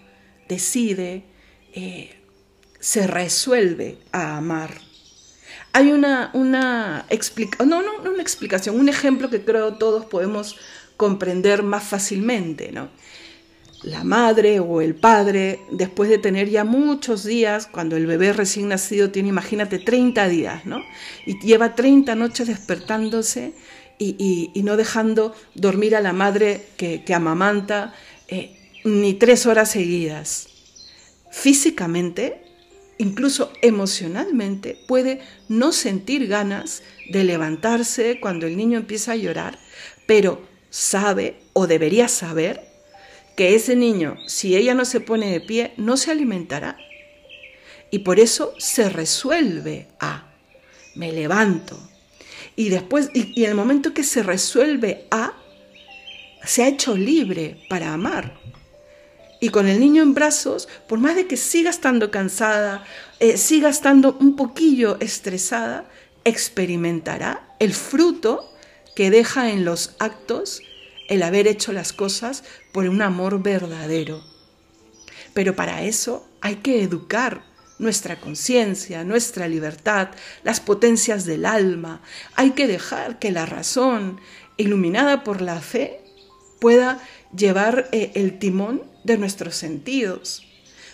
decide, 0.56 1.24
se 2.80 3.08
resuelve 3.08 3.98
a 4.12 4.38
amar 4.38 4.92
hay 5.74 5.92
una, 5.92 6.32
una 6.34 7.06
explicación, 7.10 7.70
no, 7.70 7.82
no, 7.82 8.10
una 8.10 8.22
explicación, 8.22 8.80
un 8.80 8.90
ejemplo 8.90 9.30
que 9.30 9.44
creo 9.44 9.76
todos 9.76 10.06
podemos 10.06 10.58
comprender 10.98 11.64
más 11.64 11.84
fácilmente, 11.84 12.72
¿no? 12.72 12.90
La 13.84 14.04
madre 14.04 14.60
o 14.60 14.82
el 14.82 14.94
padre, 14.94 15.60
después 15.72 16.10
de 16.10 16.20
tener 16.20 16.50
ya 16.50 16.64
muchos 16.64 17.24
días, 17.24 17.68
cuando 17.68 17.96
el 17.96 18.06
bebé 18.06 18.32
recién 18.34 18.68
nacido 18.68 19.10
tiene, 19.10 19.30
imagínate, 19.30 19.80
30 19.80 20.28
días, 20.28 20.66
¿no? 20.66 20.84
Y 21.26 21.40
lleva 21.40 21.74
30 21.74 22.14
noches 22.16 22.48
despertándose 22.48 23.54
y, 23.98 24.52
no 24.64 24.78
dejando 24.78 25.34
dormir 25.56 25.96
a 25.96 26.02
la 26.02 26.14
madre 26.14 26.68
que, 26.78 27.04
amamanta 27.14 27.94
eh, 28.28 28.61
ni 28.84 29.14
tres 29.14 29.46
horas 29.46 29.72
seguidas. 29.72 30.48
Físicamente 31.32 32.52
incluso 33.02 33.52
emocionalmente, 33.64 34.78
puede 34.88 35.22
no 35.50 35.72
sentir 35.72 36.28
ganas 36.28 36.84
de 37.10 37.24
levantarse 37.24 38.20
cuando 38.20 38.46
el 38.46 38.56
niño 38.56 38.78
empieza 38.78 39.14
a 39.14 39.16
llorar, 39.16 39.58
pero 40.06 40.44
sabe 40.70 41.40
o 41.54 41.66
debería 41.66 42.08
saber 42.08 42.62
que 43.36 43.56
ese 43.56 43.76
niño, 43.76 44.18
si 44.28 44.56
ella 44.56 44.76
no 44.76 44.86
se 44.86 45.00
pone 45.00 45.32
de 45.32 45.42
pie, 45.42 45.74
no 45.78 45.98
se 45.98 46.12
alimentará. 46.12 46.78
Y 47.90 48.00
por 48.00 48.20
eso 48.20 48.54
se 48.60 48.88
resuelve 48.88 49.88
a, 50.00 50.32
me 50.94 51.12
levanto. 51.12 51.80
Y 52.56 52.70
después, 52.70 53.10
y, 53.16 53.44
en 53.44 53.50
el 53.50 53.56
momento 53.56 53.96
que 53.96 54.04
se 54.04 54.22
resuelve 54.22 55.08
a, 55.10 55.34
se 56.44 56.64
ha 56.64 56.68
hecho 56.68 56.96
libre 56.96 57.66
para 57.68 57.94
amar 57.94 58.40
y 59.44 59.50
con 59.50 59.68
el 59.68 59.80
niño 59.80 60.04
en 60.04 60.14
brazos, 60.14 60.70
por 60.88 61.00
más 61.00 61.16
de 61.16 61.26
que 61.26 61.36
siga 61.36 61.72
estando 61.72 62.12
cansada, 62.12 62.86
eh, 63.20 63.38
siga 63.38 63.70
estando 63.70 64.16
un 64.20 64.36
poquillo 64.36 64.98
estresada, 65.00 65.90
experimentará 66.24 67.56
el 67.60 67.74
fruto 67.74 68.54
que 68.96 69.10
deja 69.10 69.50
en 69.50 69.66
los 69.66 69.96
actos 69.98 70.62
el 71.10 71.24
haber 71.24 71.48
hecho 71.48 71.74
las 71.74 71.92
cosas 71.92 72.44
por 72.72 72.88
un 72.88 73.02
amor 73.02 73.42
verdadero. 73.42 74.24
Pero 75.34 75.56
para 75.56 75.82
eso 75.82 76.30
hay 76.42 76.58
que 76.58 76.84
educar 76.84 77.44
nuestra 77.80 78.20
conciencia, 78.20 79.04
nuestra 79.04 79.48
libertad, 79.48 80.10
las 80.44 80.60
potencias 80.60 81.26
del 81.26 81.48
alma. 81.48 82.04
Hay 82.36 82.52
que 82.52 82.68
dejar 82.68 83.18
que 83.18 83.32
la 83.32 83.48
razón, 83.48 84.22
iluminada 84.58 85.24
por 85.24 85.42
la 85.42 85.62
fe, 85.62 86.00
pueda 86.60 87.00
llevar 87.36 87.90
eh, 87.92 88.12
el 88.14 88.38
timón 88.38 88.91
de 89.04 89.18
nuestros 89.18 89.56
sentidos 89.56 90.46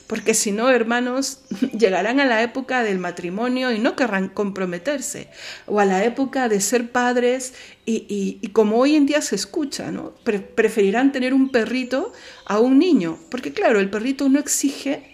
porque 0.08 0.34
si 0.34 0.54
no, 0.54 0.70
hermanos, 0.70 1.41
llegarán 1.78 2.20
a 2.20 2.26
la 2.26 2.41
época 2.41 2.82
del 2.82 2.98
matrimonio 2.98 3.72
y 3.72 3.80
no 3.80 3.96
querrán 3.96 4.30
comprometerse, 4.30 5.30
o 5.65 5.80
a 5.80 5.86
la 5.86 6.04
época 6.06 6.48
de 6.50 6.62
ser 6.62 6.91
padres 6.91 7.54
y, 7.86 8.39
como 8.54 8.78
hoy 8.80 8.96
en 8.96 9.06
día 9.06 9.22
se 9.22 9.36
escucha, 9.36 9.91
¿no? 9.91 10.13
preferirán 10.56 11.12
tener 11.12 11.34
un 11.34 11.50
perrito 11.50 12.13
a 12.46 12.60
un 12.60 12.80
niño, 12.80 13.20
porque 13.30 13.54
claro, 13.54 13.80
el 13.80 13.89
perrito 13.89 14.28
no 14.30 14.39
exige 14.39 15.13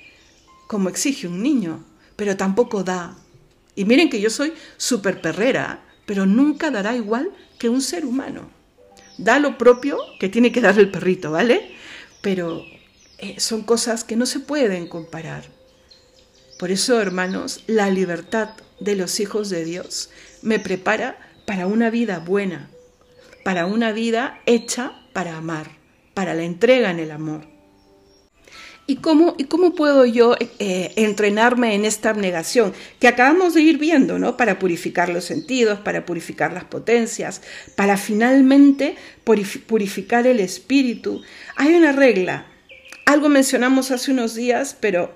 como 0.67 0.89
exige 0.89 1.27
un 1.27 1.43
niño, 1.43 1.83
pero 2.15 2.37
tampoco 2.37 2.83
da. 2.83 3.17
Y 3.75 3.85
miren 3.85 4.09
que 4.09 4.21
yo 4.21 4.29
soy 4.29 4.53
súper 4.77 5.21
perrera, 5.21 5.83
pero 6.05 6.25
nunca 6.25 6.71
dará 6.71 6.95
igual 6.95 7.31
que 7.57 7.69
un 7.69 7.81
ser 7.81 8.05
humano. 8.05 8.49
Da 9.17 9.39
lo 9.39 9.57
propio 9.57 9.97
que 10.19 10.29
tiene 10.29 10.51
que 10.51 10.61
dar 10.61 10.77
el 10.79 10.89
perrito, 10.89 11.31
¿vale? 11.31 11.75
Pero 12.21 12.63
eh, 13.23 13.39
son 13.39 13.63
cosas 13.63 14.03
que 14.03 14.17
no 14.17 14.25
se 14.25 14.41
pueden 14.41 14.87
comparar. 14.87 15.45
Por 16.59 16.71
eso, 16.71 16.99
hermanos, 16.99 17.63
la 17.67 17.89
libertad 17.89 18.49
de 18.81 18.97
los 18.97 19.21
hijos 19.21 19.49
de 19.49 19.63
Dios 19.63 20.09
me 20.41 20.59
prepara 20.59 21.17
para 21.45 21.67
una 21.67 21.89
vida 21.89 22.19
buena, 22.19 22.69
para 23.45 23.65
una 23.65 23.93
vida 23.93 24.41
hecha 24.45 24.91
para 25.13 25.37
amar, 25.37 25.71
para 26.13 26.33
la 26.33 26.43
entrega 26.43 26.91
en 26.91 26.99
el 26.99 27.11
amor. 27.11 27.47
¿Y 28.85 28.97
cómo, 28.97 29.35
y 29.37 29.45
cómo 29.45 29.73
puedo 29.73 30.05
yo 30.05 30.35
eh, 30.59 30.91
entrenarme 30.97 31.75
en 31.75 31.85
esta 31.85 32.09
abnegación 32.09 32.73
que 32.99 33.07
acabamos 33.07 33.53
de 33.53 33.61
ir 33.61 33.77
viendo, 33.77 34.19
¿no? 34.19 34.35
Para 34.35 34.59
purificar 34.59 35.07
los 35.07 35.23
sentidos, 35.23 35.79
para 35.79 36.05
purificar 36.05 36.51
las 36.51 36.65
potencias, 36.65 37.41
para 37.77 37.95
finalmente 37.95 38.97
purificar 39.23 40.27
el 40.27 40.41
espíritu. 40.41 41.21
Hay 41.55 41.73
una 41.73 41.93
regla, 41.93 42.52
algo 43.05 43.29
mencionamos 43.29 43.91
hace 43.91 44.11
unos 44.11 44.35
días, 44.35 44.75
pero 44.79 45.13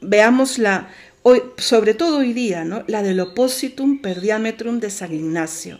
veámosla 0.00 0.88
hoy, 1.22 1.42
sobre 1.56 1.94
todo 1.94 2.18
hoy 2.18 2.32
día, 2.32 2.64
¿no? 2.64 2.84
la 2.86 3.02
del 3.02 3.20
oppositum 3.20 4.00
per 4.00 4.20
diametrum 4.20 4.80
de 4.80 4.90
San 4.90 5.12
Ignacio, 5.12 5.78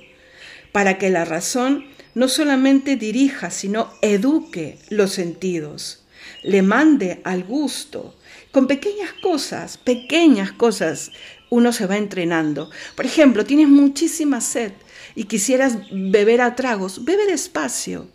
para 0.72 0.98
que 0.98 1.10
la 1.10 1.24
razón 1.24 1.86
no 2.14 2.28
solamente 2.28 2.96
dirija, 2.96 3.50
sino 3.50 3.92
eduque 4.02 4.78
los 4.88 5.12
sentidos, 5.12 6.04
le 6.42 6.62
mande 6.62 7.20
al 7.24 7.44
gusto. 7.44 8.14
Con 8.50 8.66
pequeñas 8.66 9.12
cosas, 9.22 9.78
pequeñas 9.78 10.52
cosas, 10.52 11.12
uno 11.50 11.72
se 11.72 11.86
va 11.86 11.96
entrenando. 11.96 12.70
Por 12.96 13.06
ejemplo, 13.06 13.44
tienes 13.44 13.68
muchísima 13.68 14.40
sed 14.40 14.72
y 15.14 15.24
quisieras 15.24 15.78
beber 15.90 16.40
a 16.40 16.56
tragos, 16.56 17.04
bebe 17.04 17.26
despacio. 17.26 18.08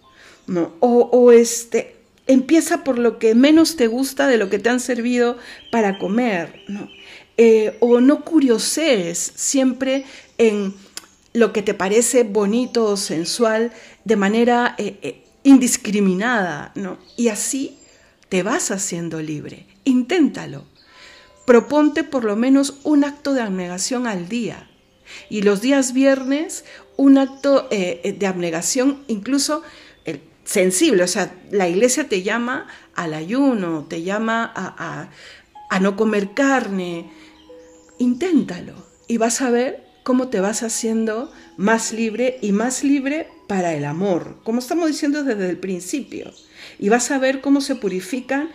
¿no? 0.48 0.74
O, 0.80 1.10
o 1.12 1.32
este, 1.32 2.03
empieza 2.28 2.84
por 2.84 3.00
lo 3.00 3.20
que 3.20 3.36
menos 3.36 3.76
te 3.76 3.88
gusta 3.88 4.28
de 4.28 4.38
lo 4.38 4.50
que 4.50 4.60
te 4.60 4.70
han 4.70 4.80
servido 4.80 5.38
para 5.72 5.98
comer. 5.98 6.64
Eh, 7.38 7.78
o 7.80 8.00
no 8.00 8.24
curiosees 8.24 9.34
siempre 9.36 10.06
en 10.38 10.74
lo 11.34 11.52
que 11.52 11.64
te 11.64 11.74
parece 11.74 12.24
bonito 12.24 12.86
o 12.86 12.98
sensual 12.98 13.72
de 14.04 14.16
manera 14.16 14.76
eh, 14.78 14.98
eh, 15.02 15.24
indiscriminada. 15.44 16.74
Y 17.18 17.30
así 17.30 17.78
te 18.30 18.44
vas 18.44 18.72
haciendo 18.72 19.22
libre. 19.22 19.66
Inténtalo. 19.84 20.66
Proponte 21.46 22.04
por 22.04 22.24
lo 22.24 22.36
menos 22.36 22.76
un 22.84 23.04
acto 23.04 23.34
de 23.34 23.42
abnegación 23.42 24.08
al 24.08 24.30
día. 24.30 24.70
Y 25.30 25.42
los 25.42 25.60
días 25.60 25.94
viernes, 25.94 26.64
un 26.96 27.18
acto 27.18 27.68
de 27.70 28.26
abnegación 28.26 29.04
incluso 29.08 29.62
sensible, 30.44 31.04
o 31.04 31.08
sea, 31.08 31.36
la 31.52 31.68
iglesia 31.70 32.08
te 32.08 32.22
llama 32.22 32.68
al 32.96 33.14
ayuno, 33.14 33.86
te 33.86 34.04
llama 34.04 34.52
a, 34.56 35.10
no 35.80 35.96
comer 35.96 36.34
carne, 36.34 37.10
inténtalo 37.98 38.74
y 39.08 39.18
vas 39.18 39.42
a 39.42 39.50
ver 39.50 39.84
cómo 40.04 40.28
te 40.28 40.40
vas 40.40 40.62
haciendo 40.64 41.32
más 41.58 41.94
libre 41.94 42.38
y 42.42 42.52
más 42.52 42.84
libre 42.84 43.28
para 43.48 43.74
el 43.74 43.86
amor, 43.86 44.40
como 44.44 44.60
estamos 44.60 44.88
diciendo 44.88 45.24
desde 45.24 45.50
el 45.50 45.58
principio. 45.58 46.32
Y 46.80 46.90
vas 46.90 47.10
a 47.12 47.18
ver 47.18 47.42
cómo 47.42 47.62
se 47.62 47.76
purifican 47.76 48.50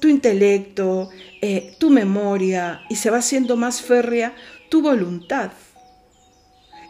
tu 0.00 0.08
intelecto, 0.08 1.10
eh, 1.42 1.74
tu 1.78 1.90
memoria 1.90 2.80
y 2.88 2.96
se 2.96 3.10
va 3.10 3.18
haciendo 3.18 3.56
más 3.56 3.82
férrea 3.82 4.34
tu 4.68 4.82
voluntad. 4.82 5.52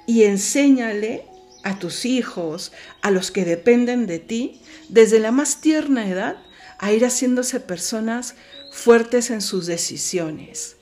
Y 0.06 0.24
enséñale 0.24 1.24
a 1.68 1.78
tus 1.78 2.06
hijos, 2.06 2.72
a 3.02 3.10
los 3.10 3.30
que 3.30 3.44
dependen 3.44 4.06
de 4.06 4.18
ti, 4.18 4.60
desde 4.88 5.20
la 5.20 5.32
más 5.32 5.60
tierna 5.60 6.08
edad, 6.08 6.36
a 6.78 6.92
ir 6.92 7.04
haciéndose 7.04 7.60
personas 7.60 8.36
fuertes 8.72 9.30
en 9.30 9.42
sus 9.42 9.66
decisiones. 9.66 10.76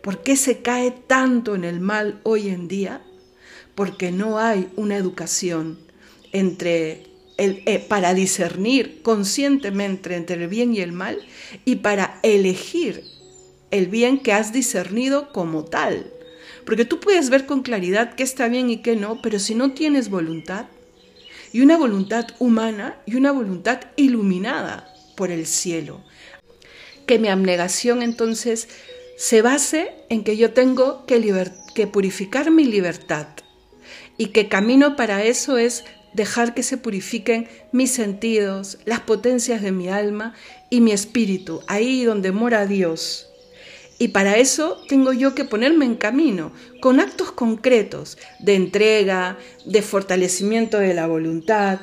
¿Por 0.00 0.22
qué 0.22 0.36
se 0.36 0.62
cae 0.62 0.92
tanto 0.92 1.56
en 1.56 1.64
el 1.64 1.80
mal 1.80 2.20
hoy 2.22 2.50
en 2.50 2.68
día? 2.68 3.02
Porque 3.74 4.12
no 4.12 4.38
hay 4.38 4.68
una 4.76 4.96
educación 4.96 5.78
entre 6.32 7.04
el, 7.36 7.62
eh, 7.66 7.78
para 7.80 8.14
discernir 8.14 9.02
conscientemente 9.02 10.14
entre 10.14 10.42
el 10.42 10.48
bien 10.48 10.72
y 10.72 10.80
el 10.80 10.92
mal 10.92 11.18
y 11.64 11.76
para 11.76 12.20
elegir 12.22 13.02
el 13.70 13.88
bien 13.88 14.20
que 14.20 14.32
has 14.32 14.52
discernido 14.52 15.32
como 15.32 15.64
tal. 15.64 16.12
Porque 16.68 16.84
tú 16.84 17.00
puedes 17.00 17.30
ver 17.30 17.46
con 17.46 17.62
claridad 17.62 18.14
qué 18.14 18.22
está 18.22 18.46
bien 18.46 18.68
y 18.68 18.82
qué 18.82 18.94
no, 18.94 19.22
pero 19.22 19.38
si 19.38 19.54
no 19.54 19.72
tienes 19.72 20.10
voluntad, 20.10 20.66
y 21.50 21.62
una 21.62 21.78
voluntad 21.78 22.26
humana 22.40 23.00
y 23.06 23.16
una 23.16 23.32
voluntad 23.32 23.80
iluminada 23.96 24.94
por 25.16 25.30
el 25.30 25.46
cielo, 25.46 26.04
que 27.06 27.18
mi 27.18 27.28
abnegación 27.28 28.02
entonces 28.02 28.68
se 29.16 29.40
base 29.40 29.92
en 30.10 30.24
que 30.24 30.36
yo 30.36 30.52
tengo 30.52 31.06
que, 31.06 31.50
que 31.74 31.86
purificar 31.86 32.50
mi 32.50 32.66
libertad 32.66 33.28
y 34.18 34.26
que 34.26 34.48
camino 34.48 34.94
para 34.94 35.24
eso 35.24 35.56
es 35.56 35.86
dejar 36.12 36.52
que 36.52 36.62
se 36.62 36.76
purifiquen 36.76 37.48
mis 37.72 37.92
sentidos, 37.92 38.76
las 38.84 39.00
potencias 39.00 39.62
de 39.62 39.72
mi 39.72 39.88
alma 39.88 40.34
y 40.68 40.82
mi 40.82 40.92
espíritu, 40.92 41.62
ahí 41.66 42.04
donde 42.04 42.30
mora 42.30 42.66
Dios. 42.66 43.27
Y 43.98 44.08
para 44.08 44.36
eso 44.36 44.80
tengo 44.88 45.12
yo 45.12 45.34
que 45.34 45.44
ponerme 45.44 45.84
en 45.84 45.96
camino 45.96 46.52
con 46.80 47.00
actos 47.00 47.32
concretos 47.32 48.16
de 48.38 48.54
entrega, 48.54 49.38
de 49.66 49.82
fortalecimiento 49.82 50.78
de 50.78 50.94
la 50.94 51.08
voluntad. 51.08 51.80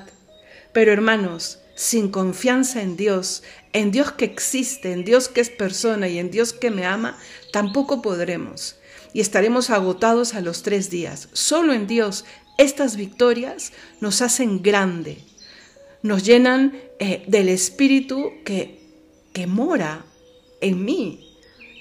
Pero 0.72 0.94
hermanos, 0.94 1.60
sin 1.76 2.10
confianza 2.10 2.82
en 2.82 2.96
Dios, 2.96 3.44
en 3.74 3.92
Dios 3.92 4.14
que 4.14 4.24
existe, 4.24 4.94
en 4.94 5.04
Dios 5.04 5.28
que 5.28 5.42
es 5.42 5.50
persona 5.50 6.08
y 6.08 6.18
en 6.18 6.32
Dios 6.32 6.54
que 6.54 6.72
me 6.72 6.86
ama, 6.86 7.18
tampoco 7.52 8.02
podremos. 8.02 8.78
Y 9.12 9.20
estaremos 9.20 9.70
agotados 9.70 10.36
a 10.36 10.42
los 10.42 10.64
tres 10.64 10.90
días. 10.90 11.28
Solo 11.34 11.74
en 11.74 11.86
Dios 11.86 12.24
estas 12.58 12.96
victorias 12.96 13.74
nos 14.00 14.22
hacen 14.22 14.62
grande, 14.62 15.18
nos 16.02 16.24
llenan 16.24 16.78
eh, 17.00 17.26
del 17.28 17.50
Espíritu 17.50 18.32
que, 18.46 18.80
que 19.34 19.48
mora 19.48 20.06
en 20.62 20.86
mí, 20.86 21.25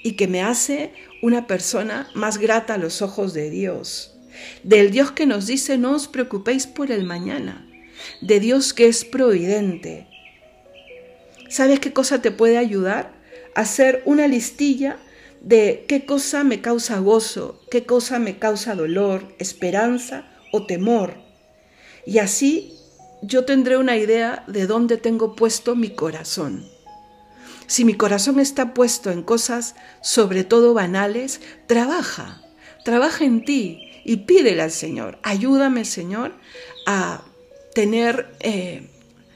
y 0.05 0.11
que 0.11 0.27
me 0.27 0.43
hace 0.43 0.93
una 1.23 1.47
persona 1.47 2.07
más 2.13 2.37
grata 2.37 2.75
a 2.75 2.77
los 2.77 3.01
ojos 3.01 3.33
de 3.33 3.49
Dios. 3.49 4.15
Del 4.61 4.91
Dios 4.91 5.11
que 5.13 5.25
nos 5.25 5.47
dice 5.47 5.79
no 5.79 5.95
os 5.95 6.07
preocupéis 6.07 6.67
por 6.67 6.91
el 6.91 7.03
mañana. 7.05 7.67
De 8.21 8.39
Dios 8.39 8.75
que 8.75 8.87
es 8.87 9.03
providente. 9.03 10.05
¿Sabes 11.49 11.79
qué 11.79 11.91
cosa 11.91 12.21
te 12.21 12.29
puede 12.29 12.59
ayudar? 12.59 13.13
Hacer 13.55 14.03
una 14.05 14.27
listilla 14.27 14.97
de 15.41 15.85
qué 15.87 16.05
cosa 16.05 16.43
me 16.43 16.61
causa 16.61 16.99
gozo, 16.99 17.59
qué 17.71 17.87
cosa 17.87 18.19
me 18.19 18.37
causa 18.37 18.75
dolor, 18.75 19.33
esperanza 19.39 20.27
o 20.51 20.67
temor. 20.67 21.15
Y 22.05 22.19
así 22.19 22.77
yo 23.23 23.43
tendré 23.45 23.77
una 23.77 23.97
idea 23.97 24.43
de 24.45 24.67
dónde 24.67 24.97
tengo 24.97 25.35
puesto 25.35 25.75
mi 25.75 25.95
corazón. 25.95 26.74
Si 27.67 27.85
mi 27.85 27.95
corazón 27.95 28.39
está 28.39 28.73
puesto 28.73 29.11
en 29.11 29.23
cosas 29.23 29.75
sobre 30.01 30.43
todo 30.43 30.73
banales, 30.73 31.41
trabaja, 31.67 32.41
trabaja 32.83 33.25
en 33.25 33.43
ti 33.43 33.91
y 34.03 34.17
pídele 34.17 34.61
al 34.61 34.71
Señor, 34.71 35.17
ayúdame 35.23 35.85
Señor 35.85 36.33
a 36.85 37.23
tener 37.73 38.35
eh, 38.39 38.87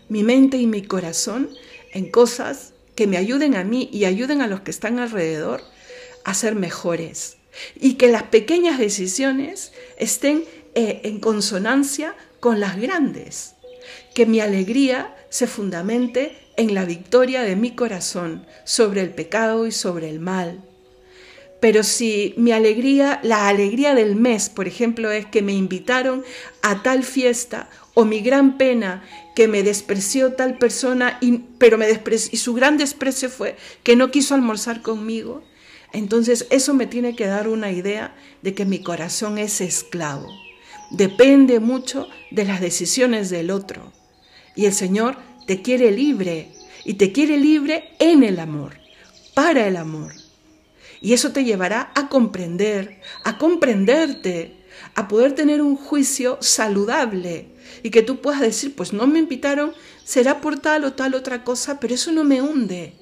mi 0.10 0.24
mente 0.24 0.58
y 0.58 0.68
mi 0.68 0.84
corazón 0.84 1.50
en 1.92 2.10
cosas 2.10 2.74
que 2.96 3.08
me 3.08 3.18
ayuden 3.18 3.56
a 3.56 3.64
mí 3.64 3.90
y 3.92 4.06
ayuden 4.06 4.42
a 4.42 4.48
los 4.48 4.62
que 4.62 4.72
están 4.72 5.00
alrededor 5.00 5.62
a 6.24 6.34
ser 6.34 6.56
mejores. 6.56 7.38
Y 7.80 7.94
que 7.96 8.10
las 8.10 8.24
pequeñas 8.24 8.78
decisiones 8.78 9.72
estén 9.98 10.44
eh, 10.76 11.02
en 11.04 11.20
consonancia 11.20 12.16
con 12.40 12.60
las 12.60 12.80
grandes. 12.80 13.56
Que 14.14 14.26
mi 14.26 14.40
alegría 14.40 15.16
se 15.30 15.48
fundamente 15.48 16.38
en 16.60 16.76
la 16.76 16.84
victoria 16.84 17.42
de 17.44 17.56
mi 17.56 17.72
corazón 17.72 18.46
sobre 18.66 19.00
el 19.00 19.12
pecado 19.12 19.66
y 19.66 19.72
sobre 19.72 20.10
el 20.10 20.20
mal. 20.20 20.62
Pero 21.62 21.84
si 21.84 22.34
mi 22.36 22.52
alegría, 22.52 23.22
la 23.24 23.48
alegría 23.48 23.96
del 23.96 24.18
mes, 24.18 24.50
por 24.50 24.68
ejemplo, 24.68 25.10
es 25.10 25.26
que 25.26 25.42
me 25.42 25.54
invitaron 25.54 26.24
a 26.62 26.84
tal 26.84 27.04
fiesta, 27.04 27.70
o 27.94 28.04
mi 28.04 28.20
gran 28.20 28.58
pena 28.58 29.04
que 29.36 29.48
me 29.48 29.64
despreció 29.64 30.34
tal 30.34 30.58
persona, 30.58 31.18
y, 31.22 31.40
pero 31.58 31.78
me 31.78 31.88
y 31.90 32.38
su 32.38 32.54
gran 32.54 32.78
desprecio 32.78 33.30
fue 33.30 33.56
que 33.84 33.96
no 33.96 34.12
quiso 34.12 34.36
almorzar 34.36 34.82
conmigo, 34.82 35.44
entonces 35.94 36.46
eso 36.50 36.74
me 36.74 36.88
tiene 36.88 37.16
que 37.16 37.26
dar 37.26 37.48
una 37.48 37.72
idea 37.72 38.16
de 38.42 38.54
que 38.54 38.66
mi 38.66 38.80
corazón 38.80 39.38
es 39.38 39.62
esclavo. 39.62 40.28
Depende 40.92 41.62
mucho 41.62 42.08
de 42.32 42.44
las 42.44 42.60
decisiones 42.60 43.30
del 43.30 43.50
otro. 43.50 43.94
Y 44.56 44.66
el 44.66 44.74
Señor 44.74 45.29
te 45.50 45.64
quiere 45.64 45.90
libre, 45.90 46.52
y 46.86 46.94
te 46.94 47.12
quiere 47.12 47.36
libre 47.36 47.96
en 47.98 48.22
el 48.22 48.40
amor, 48.40 48.78
para 49.34 49.66
el 49.66 49.78
amor. 49.78 50.14
Y 51.02 51.14
eso 51.14 51.32
te 51.32 51.44
llevará 51.44 51.92
a 51.96 52.08
comprender, 52.08 53.02
a 53.24 53.40
comprenderte, 53.40 54.58
a 54.94 55.08
poder 55.08 55.34
tener 55.34 55.64
un 55.64 55.76
juicio 55.76 56.38
saludable 56.40 57.48
y 57.82 57.90
que 57.90 58.04
tú 58.04 58.22
puedas 58.22 58.42
decir, 58.42 58.76
pues 58.76 58.94
no 58.94 59.08
me 59.08 59.18
invitaron, 59.18 59.74
será 60.04 60.40
por 60.40 60.60
tal 60.60 60.84
o 60.86 60.94
tal 60.94 61.16
otra 61.16 61.44
cosa, 61.44 61.80
pero 61.80 61.96
eso 61.96 62.12
no 62.12 62.24
me 62.24 62.44
hunde. 62.44 62.94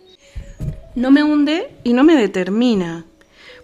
No 0.96 1.12
me 1.12 1.24
hunde 1.24 1.76
y 1.84 1.92
no 1.92 2.06
me 2.06 2.16
determina. 2.16 3.06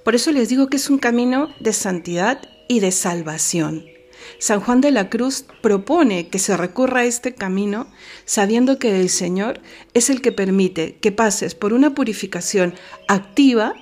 Por 0.04 0.14
eso 0.14 0.34
les 0.34 0.50
digo 0.50 0.68
que 0.68 0.76
es 0.76 0.90
un 0.90 0.98
camino 0.98 1.54
de 1.62 1.72
santidad 1.72 2.42
y 2.68 2.82
de 2.82 2.92
salvación. 2.92 3.93
San 4.40 4.60
Juan 4.60 4.82
de 4.82 4.92
la 4.92 5.10
Cruz 5.10 5.46
propone 5.62 6.28
que 6.30 6.40
se 6.40 6.58
recurra 6.58 7.02
a 7.02 7.06
este 7.06 7.34
camino 7.34 7.88
sabiendo 8.26 8.80
que 8.80 9.00
el 9.00 9.10
Señor 9.10 9.62
es 9.94 10.10
el 10.10 10.22
que 10.22 10.32
permite 10.32 10.96
que 10.96 11.12
pases 11.12 11.56
por 11.56 11.74
una 11.74 11.96
purificación 11.96 12.74
activa 13.08 13.74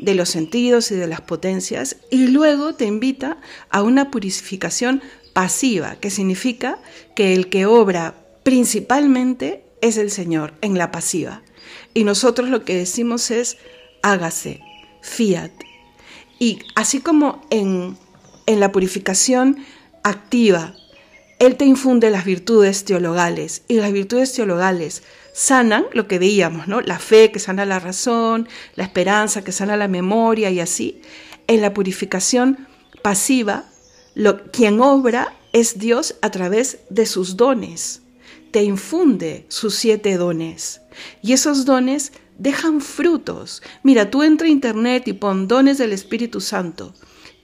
de 0.00 0.14
los 0.14 0.28
sentidos 0.28 0.90
y 0.90 0.96
de 0.96 1.06
las 1.06 1.20
potencias 1.20 1.96
y 2.10 2.28
luego 2.28 2.74
te 2.74 2.84
invita 2.84 3.38
a 3.70 3.82
una 3.82 4.10
purificación 4.10 5.02
pasiva, 5.32 5.96
que 5.96 6.10
significa 6.10 6.78
que 7.14 7.34
el 7.34 7.48
que 7.48 7.66
obra 7.66 8.14
principalmente 8.42 9.64
es 9.80 9.96
el 9.96 10.10
Señor 10.10 10.54
en 10.60 10.78
la 10.78 10.90
pasiva. 10.90 11.42
Y 11.94 12.04
nosotros 12.04 12.48
lo 12.48 12.64
que 12.64 12.76
decimos 12.76 13.30
es 13.30 13.58
hágase, 14.02 14.60
fiat. 15.02 15.50
Y 16.38 16.60
así 16.74 17.00
como 17.00 17.42
en, 17.50 17.96
en 18.46 18.60
la 18.60 18.72
purificación 18.72 19.58
activa, 20.06 20.76
Él 21.40 21.56
te 21.56 21.64
infunde 21.64 22.10
las 22.10 22.24
virtudes 22.24 22.84
teologales 22.84 23.62
y 23.66 23.74
las 23.74 23.92
virtudes 23.92 24.32
teologales 24.32 25.02
sanan 25.32 25.84
lo 25.92 26.06
que 26.06 26.18
veíamos, 26.18 26.68
¿no? 26.68 26.80
La 26.80 26.98
fe 26.98 27.32
que 27.32 27.40
sana 27.40 27.66
la 27.66 27.80
razón, 27.80 28.48
la 28.76 28.84
esperanza 28.84 29.42
que 29.42 29.52
sana 29.52 29.76
la 29.76 29.88
memoria 29.88 30.50
y 30.50 30.60
así. 30.60 31.02
En 31.48 31.60
la 31.60 31.74
purificación 31.74 32.68
pasiva, 33.02 33.64
lo, 34.14 34.44
quien 34.50 34.80
obra 34.80 35.34
es 35.52 35.78
Dios 35.78 36.14
a 36.22 36.30
través 36.30 36.78
de 36.88 37.04
sus 37.04 37.36
dones. 37.36 38.02
Te 38.52 38.62
infunde 38.62 39.44
sus 39.48 39.74
siete 39.74 40.16
dones. 40.16 40.80
Y 41.20 41.32
esos 41.32 41.64
dones 41.64 42.12
dejan 42.38 42.80
frutos. 42.80 43.62
Mira, 43.82 44.10
tú 44.10 44.22
entra 44.22 44.46
a 44.46 44.50
internet 44.50 45.08
y 45.08 45.12
pon 45.14 45.48
dones 45.48 45.78
del 45.78 45.92
Espíritu 45.92 46.40
Santo 46.40 46.94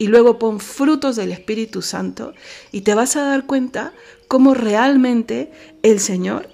y 0.02 0.08
luego 0.08 0.36
pon 0.36 0.58
frutos 0.58 1.14
del 1.14 1.30
Espíritu 1.30 1.80
Santo 1.80 2.34
y 2.72 2.80
te 2.80 2.92
vas 2.92 3.14
a 3.14 3.22
dar 3.22 3.46
cuenta 3.46 3.92
cómo 4.26 4.52
realmente 4.52 5.52
el 5.84 6.00
Señor 6.00 6.48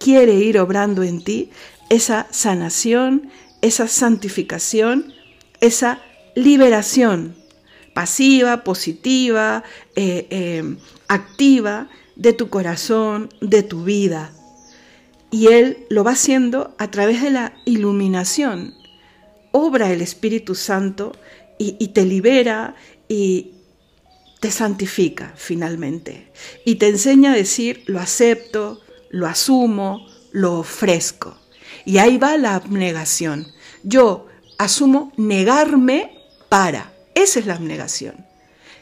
quiere 0.00 0.36
ir 0.36 0.58
obrando 0.58 1.02
en 1.02 1.22
ti 1.22 1.50
esa 1.90 2.26
sanación, 2.30 3.28
esa 3.60 3.88
santificación, 3.88 5.12
esa 5.60 6.00
liberación 6.34 7.36
pasiva, 7.92 8.64
positiva, 8.64 9.64
eh, 9.96 10.26
eh, 10.30 10.76
activa 11.06 11.90
de 12.16 12.32
tu 12.32 12.48
corazón, 12.48 13.28
de 13.42 13.62
tu 13.62 13.84
vida. 13.84 14.32
Y 15.30 15.48
Él 15.48 15.76
lo 15.90 16.04
va 16.04 16.12
haciendo 16.12 16.74
a 16.78 16.90
través 16.90 17.20
de 17.20 17.30
la 17.30 17.52
iluminación. 17.66 18.72
Obra 19.52 19.92
el 19.92 20.00
Espíritu 20.00 20.54
Santo 20.54 21.12
y, 21.58 21.76
y 21.78 21.88
te 21.88 22.04
libera 22.04 22.74
y 23.08 23.52
te 24.40 24.50
santifica 24.50 25.32
finalmente. 25.36 26.32
Y 26.64 26.76
te 26.76 26.88
enseña 26.88 27.32
a 27.32 27.36
decir, 27.36 27.82
lo 27.86 28.00
acepto, 28.00 28.82
lo 29.10 29.26
asumo, 29.26 30.06
lo 30.32 30.58
ofrezco. 30.58 31.38
Y 31.84 31.98
ahí 31.98 32.18
va 32.18 32.36
la 32.36 32.54
abnegación. 32.54 33.46
Yo 33.82 34.26
asumo 34.58 35.12
negarme 35.16 36.18
para. 36.48 36.92
Esa 37.14 37.40
es 37.40 37.46
la 37.46 37.54
abnegación. 37.54 38.26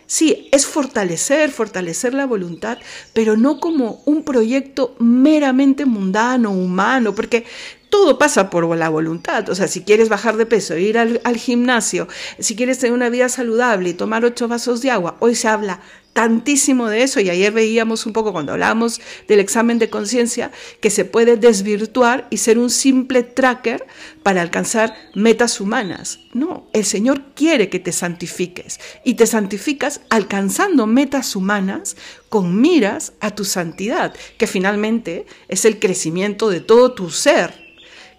Sí, 0.07 0.49
es 0.53 0.67
fortalecer, 0.67 1.51
fortalecer 1.51 2.13
la 2.13 2.27
voluntad, 2.27 2.79
pero 3.15 3.37
no 3.37 3.61
como 3.61 4.03
un 4.05 4.25
proyecto 4.25 4.95
meramente 4.99 5.87
mundano, 5.87 6.51
humano, 6.51 7.15
porque 7.15 7.47
todo 7.93 8.17
pasa 8.17 8.49
por 8.49 8.75
la 8.75 8.89
voluntad. 8.89 9.51
O 9.51 9.55
sea, 9.55 9.69
si 9.69 9.83
quieres 9.83 10.09
bajar 10.09 10.39
de 10.39 10.47
peso, 10.47 10.79
ir 10.79 10.97
al, 10.97 11.37
gimnasio, 11.37 12.09
si 12.39 12.57
quieres 12.57 12.79
tener 12.79 12.95
una 12.95 13.11
vida 13.11 13.29
saludable 13.29 13.91
y 13.91 13.93
tomar 13.93 14.25
ocho 14.25 14.49
vasos 14.49 14.81
de 14.81 14.91
agua, 14.91 15.17
hoy 15.21 15.35
se 15.35 15.47
habla 15.47 15.83
tantísimo 16.15 16.89
de 16.89 17.03
eso 17.03 17.21
y 17.21 17.29
ayer 17.29 17.53
veíamos 17.53 18.07
un 18.07 18.15
poco 18.15 18.33
cuando 18.33 18.53
hablábamos 18.53 19.03
del 19.29 19.41
examen 19.41 19.79
de 19.79 19.91
conciencia 19.91 20.53
que 20.81 20.89
se 20.89 21.05
puede 21.05 21.37
desvirtuar 21.37 22.29
y 22.31 22.39
ser 22.39 22.59
un 22.59 22.71
simple 22.71 23.23
tracker 23.25 23.87
para 24.23 24.41
alcanzar 24.41 24.95
metas 25.15 25.61
humanas. 25.61 26.21
No, 26.33 26.69
el 26.73 26.87
Señor 26.87 27.35
quiere 27.35 27.69
que 27.69 27.79
te 27.79 27.93
santifiques 27.93 28.81
y 29.05 29.15
te 29.15 29.27
santificas 29.27 30.01
alcanzando 30.09 30.87
metas 30.87 31.37
humanas 31.37 31.97
con 32.31 32.59
miras 32.59 33.13
a 33.21 33.35
tu 33.35 33.45
santidad, 33.45 34.15
que 34.39 34.47
finalmente 34.47 35.27
es 35.49 35.67
el 35.67 35.79
crecimiento 35.79 36.49
de 36.49 36.61
todo 36.61 36.93
tu 36.93 37.11
ser, 37.11 37.62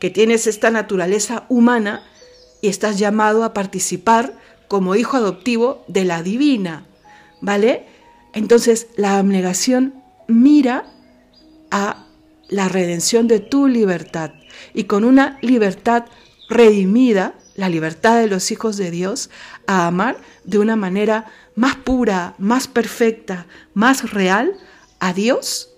que 0.03 0.09
tienes 0.09 0.47
esta 0.47 0.69
naturaleza 0.69 1.45
humana 1.47 2.03
y 2.59 2.67
estás 2.67 2.99
llamado 2.99 3.45
a 3.45 3.53
participar 3.53 4.37
como 4.67 4.95
hijo 4.95 5.15
adoptivo 5.15 5.85
de 5.87 6.03
la 6.03 6.21
divina 6.21 6.85
¿vale? 7.39 7.85
Entonces 8.33 8.87
la 8.97 9.17
abnegación 9.17 9.93
mira 10.27 10.91
a 11.71 12.05
la 12.49 12.67
redención 12.67 13.29
de 13.29 13.39
tu 13.39 13.69
libertad 13.69 14.31
y 14.73 14.83
con 14.83 15.05
una 15.05 15.39
libertad 15.41 16.03
redimida, 16.49 17.35
la 17.55 17.69
libertad 17.69 18.19
de 18.19 18.27
los 18.27 18.51
hijos 18.51 18.75
de 18.75 18.91
Dios, 18.91 19.29
a 19.67 19.87
amar 19.87 20.17
de 20.43 20.59
una 20.59 20.75
manera 20.75 21.31
más 21.55 21.77
pura, 21.77 22.35
más 22.39 22.67
perfecta, 22.67 23.47
más 23.73 24.11
real 24.11 24.51
a 24.99 25.13
Dios 25.13 25.69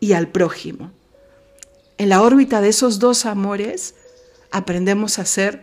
y 0.00 0.12
al 0.12 0.28
prójimo. 0.28 0.90
En 2.00 2.08
la 2.08 2.22
órbita 2.22 2.62
de 2.62 2.70
esos 2.70 2.98
dos 2.98 3.26
amores 3.26 3.94
aprendemos 4.50 5.18
a 5.18 5.26
ser 5.26 5.60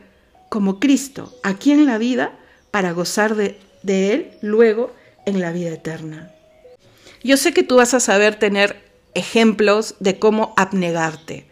como 0.50 0.80
Cristo, 0.80 1.36
aquí 1.42 1.72
en 1.72 1.88
la 1.88 1.98
vida, 1.98 2.38
para 2.70 2.92
gozar 2.92 3.34
de, 3.34 3.58
Él 3.84 4.38
luego 4.44 4.94
en 5.26 5.42
la 5.42 5.52
vida 5.52 5.72
eterna. 5.72 6.32
Yo 7.24 7.38
sé 7.38 7.56
que 7.56 7.64
tú 7.64 7.78
vas 7.78 7.96
a 7.96 8.00
saber 8.00 8.38
tener 8.38 8.80
ejemplos 9.16 9.96
de 10.00 10.20
cómo 10.20 10.54
abnegarte. 10.58 11.48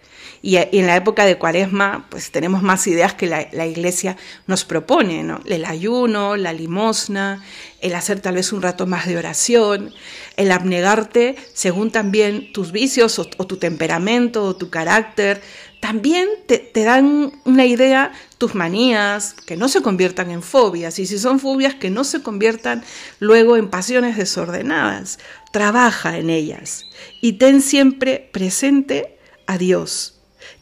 Y, 0.45 0.57
en 0.57 0.85
la 0.85 0.95
época 0.95 1.25
de 1.25 1.39
cuaresma, 1.39 2.05
pues 2.11 2.29
tenemos 2.29 2.61
más 2.61 2.85
ideas 2.85 3.15
que 3.15 3.25
la, 3.25 3.65
iglesia 3.65 4.15
nos 4.45 4.63
propone. 4.63 5.25
El 5.47 5.65
ayuno, 5.65 6.35
la 6.35 6.53
limosna, 6.53 7.43
el 7.81 7.95
hacer 7.95 8.19
tal 8.19 8.35
vez 8.35 8.53
un 8.53 8.61
rato 8.61 8.85
más 8.85 9.07
de 9.07 9.17
oración, 9.17 9.91
el 10.37 10.51
abnegarte 10.51 11.35
según 11.55 11.89
también 11.89 12.53
tus 12.53 12.71
vicios 12.71 13.17
o 13.17 13.25
tu 13.25 13.57
temperamento 13.57 14.43
o 14.43 14.55
tu 14.55 14.69
carácter, 14.69 15.41
también 15.79 16.29
te, 16.45 16.71
dan 16.75 17.31
una 17.43 17.65
idea 17.65 18.11
tus 18.37 18.53
manías, 18.53 19.33
que 19.33 19.57
no 19.57 19.67
se 19.67 19.81
conviertan 19.81 20.29
en 20.29 20.43
fobias, 20.43 20.99
y 20.99 21.07
si 21.07 21.17
son 21.17 21.39
fobias, 21.39 21.73
que 21.73 21.89
no 21.89 22.03
se 22.03 22.21
conviertan 22.21 22.83
luego 23.19 23.57
en 23.57 23.71
pasiones 23.71 24.15
desordenadas. 24.15 25.17
Trabaja 25.51 26.19
en 26.19 26.29
ellas 26.29 26.83
y 27.19 27.33
ten 27.33 27.61
siempre 27.61 28.29
presente 28.31 29.17
a 29.47 29.57
Dios, 29.57 30.14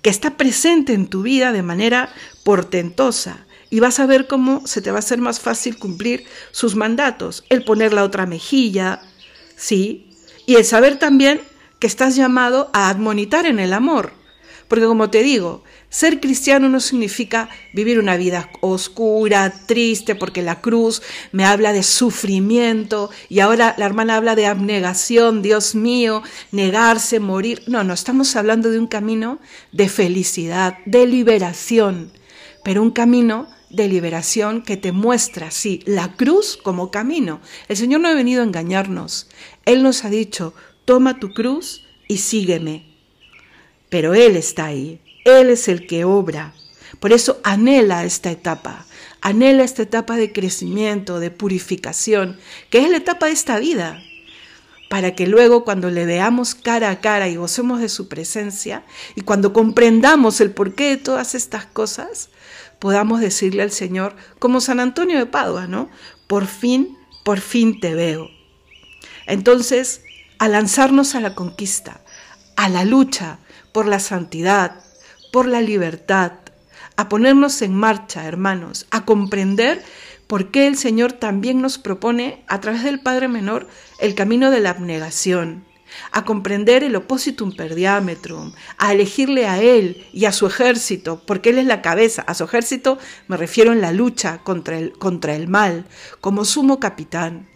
que 0.04 0.12
está 0.12 0.38
presente 0.38 0.94
en 0.94 1.08
tu 1.08 1.24
vida 1.24 1.52
de 1.52 1.64
manera 1.64 2.14
portentosa. 2.44 3.48
Y 3.72 3.80
vas 3.80 4.00
a 4.00 4.06
ver 4.06 4.28
cómo 4.28 4.68
se 4.68 4.84
te 4.84 4.92
va 4.92 4.98
a 4.98 5.00
hacer 5.00 5.18
más 5.18 5.40
fácil 5.40 5.80
cumplir 5.80 6.26
sus 6.52 6.76
mandatos, 6.76 7.44
el 7.50 7.64
poner 7.64 7.92
la 7.92 8.04
otra 8.04 8.28
mejilla, 8.28 9.02
¿sí? 9.56 10.12
Y 10.46 10.56
el 10.56 10.66
saber 10.66 11.00
también 11.00 11.42
que 11.80 11.88
estás 11.88 12.16
llamado 12.16 12.70
a 12.74 12.90
admonitar 12.90 13.48
en 13.48 13.58
el 13.58 13.74
amor 13.74 14.14
porque 14.74 14.86
como 14.86 15.12
te 15.12 15.22
digo, 15.22 15.64
ser 15.94 16.20
cristiano 16.20 16.70
no 16.70 16.80
significa 16.80 17.50
vivir 17.72 18.00
una 18.00 18.18
vida 18.18 18.50
oscura, 18.62 19.54
triste, 19.68 20.16
porque 20.16 20.42
la 20.42 20.60
cruz 20.60 21.04
me 21.32 21.46
habla 21.46 21.72
de 21.72 21.84
sufrimiento 21.84 23.12
y 23.30 23.42
ahora 23.42 23.76
la 23.78 23.86
hermana 23.86 24.16
habla 24.16 24.36
de 24.36 24.48
abnegación, 24.48 25.44
Dios 25.44 25.76
mío, 25.76 26.24
negarse, 26.52 27.20
morir. 27.20 27.62
No, 27.68 27.84
no, 27.84 27.94
estamos 27.94 28.36
hablando 28.36 28.72
de 28.72 28.80
un 28.80 28.88
camino 28.88 29.38
de 29.72 29.88
felicidad, 29.88 30.80
de 30.88 31.06
liberación, 31.06 32.12
pero 32.64 32.82
un 32.82 32.90
camino 32.90 33.48
de 33.70 33.88
liberación 33.88 34.64
que 34.64 34.78
te 34.78 34.94
muestra, 34.94 35.52
sí, 35.52 35.84
la 35.86 36.16
cruz 36.16 36.58
como 36.58 36.90
camino. 36.90 37.40
El 37.68 37.78
Señor 37.78 38.02
no 38.02 38.08
ha 38.08 38.16
venido 38.16 38.42
a 38.42 38.46
engañarnos. 38.46 39.30
Él 39.66 39.84
nos 39.84 40.06
ha 40.06 40.10
dicho, 40.10 40.56
toma 40.86 41.20
tu 41.20 41.36
cruz 41.36 41.86
y 42.08 42.18
sígueme. 42.18 42.84
Pero 43.90 44.16
Él 44.16 44.38
está 44.38 44.66
ahí. 44.66 45.03
Él 45.26 45.50
es 45.50 45.68
el 45.68 45.88
que 45.88 46.06
obra. 46.06 46.54
Por 47.00 47.14
eso 47.14 47.40
anhela 47.44 48.04
esta 48.06 48.32
etapa. 48.32 48.86
Anhela 49.22 49.64
esta 49.64 49.84
etapa 49.84 50.16
de 50.16 50.32
crecimiento, 50.32 51.20
de 51.20 51.32
purificación, 51.32 52.40
que 52.70 52.80
es 52.80 52.90
la 52.90 52.98
etapa 52.98 53.28
de 53.28 53.32
esta 53.32 53.60
vida 53.60 54.02
para 54.94 55.16
que 55.16 55.26
luego 55.26 55.64
cuando 55.64 55.90
le 55.90 56.06
veamos 56.06 56.54
cara 56.54 56.92
a 56.92 57.02
cara 57.02 57.28
y 57.28 57.36
gocemos 57.36 57.80
de 57.80 57.90
su 57.90 58.08
presencia 58.08 58.84
y 59.16 59.22
cuando 59.22 59.52
comprendamos 59.52 60.40
el 60.40 60.52
porqué 60.52 60.90
de 60.90 60.98
todas 60.98 61.34
estas 61.34 61.66
cosas, 61.66 62.30
podamos 62.78 63.20
decirle 63.20 63.64
al 63.64 63.72
Señor, 63.72 64.16
como 64.38 64.62
San 64.62 64.80
Antonio 64.80 65.18
de 65.18 65.26
Padua, 65.26 65.66
¿no? 65.66 65.90
Por 66.28 66.46
fin, 66.46 66.96
por 67.26 67.40
fin 67.40 67.80
te 67.80 67.96
veo. 67.96 68.30
Entonces, 69.26 70.02
a 70.38 70.48
lanzarnos 70.48 71.16
a 71.16 71.22
la 71.22 71.34
conquista, 71.34 72.02
a 72.56 72.70
la 72.70 72.86
lucha 72.86 73.40
por 73.72 73.88
la 73.88 74.00
santidad, 74.00 74.80
por 75.34 75.48
la 75.48 75.62
libertad, 75.62 76.34
a 76.96 77.10
ponernos 77.10 77.64
en 77.64 77.74
marcha, 77.74 78.28
hermanos, 78.28 78.86
a 78.92 79.04
comprender 79.04 79.82
por 80.28 80.52
qué 80.52 80.68
el 80.68 80.78
Señor 80.78 81.14
también 81.14 81.60
nos 81.60 81.80
propone, 81.80 82.44
a 82.48 82.62
través 82.62 82.84
del 82.84 83.00
Padre 83.00 83.28
Menor, 83.28 83.68
el 84.00 84.14
camino 84.14 84.52
de 84.52 84.60
la 84.60 84.70
abnegación, 84.70 85.66
a 86.12 86.24
comprender 86.24 86.84
el 86.84 86.96
oppositum 86.96 87.52
per 87.56 87.74
diametrum, 87.74 88.54
a 88.78 88.94
elegirle 88.94 89.48
a 89.48 89.60
Él 89.60 90.06
y 90.14 90.26
a 90.26 90.32
su 90.32 90.46
ejército, 90.46 91.24
porque 91.26 91.50
Él 91.50 91.58
es 91.58 91.66
la 91.66 91.82
cabeza. 91.82 92.22
A 92.28 92.36
su 92.36 92.44
ejército 92.44 93.00
me 93.28 93.36
refiero 93.36 93.74
en 93.74 93.82
la 93.82 93.92
lucha 93.92 94.38
contra 94.44 94.78
el, 94.78 94.94
contra 95.00 95.36
el 95.36 95.48
mal, 95.48 95.86
como 96.22 96.46
sumo 96.46 96.80
capitán, 96.80 97.50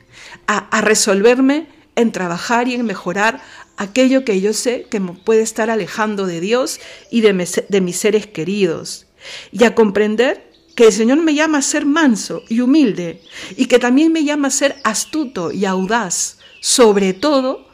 a, 0.48 0.58
a 0.76 0.82
resolverme 0.82 1.68
en 1.96 2.12
trabajar 2.12 2.68
y 2.68 2.74
en 2.74 2.88
mejorar 2.88 3.40
aquello 3.78 4.26
que 4.26 4.42
yo 4.42 4.54
sé 4.54 4.88
que 4.90 5.00
me 5.00 5.14
puede 5.14 5.42
estar 5.42 5.70
alejando 5.70 6.26
de 6.26 6.42
Dios 6.42 6.80
y 7.10 7.22
de, 7.22 7.66
de 7.70 7.82
mis 7.82 7.98
seres 7.98 8.28
queridos, 8.28 9.06
y 9.52 9.64
a 9.64 9.76
comprender 9.76 10.52
que 10.76 10.86
el 10.86 10.94
Señor 10.94 11.18
me 11.18 11.34
llama 11.34 11.60
a 11.60 11.64
ser 11.64 11.86
manso 11.86 12.44
y 12.50 12.60
humilde 12.60 13.22
y 13.56 13.66
que 13.66 13.80
también 13.80 14.12
me 14.12 14.24
llama 14.24 14.50
a 14.50 14.52
ser 14.52 14.76
astuto 14.84 15.52
y 15.52 15.66
audaz, 15.66 16.38
sobre 16.62 17.14
todo 17.14 17.68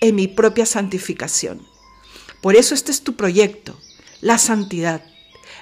en 0.00 0.14
mi 0.14 0.28
propia 0.28 0.64
santificación. 0.64 1.66
Por 2.40 2.54
eso 2.54 2.74
este 2.74 2.92
es 2.92 3.02
tu 3.02 3.16
proyecto, 3.16 3.76
la 4.20 4.38
santidad. 4.38 5.02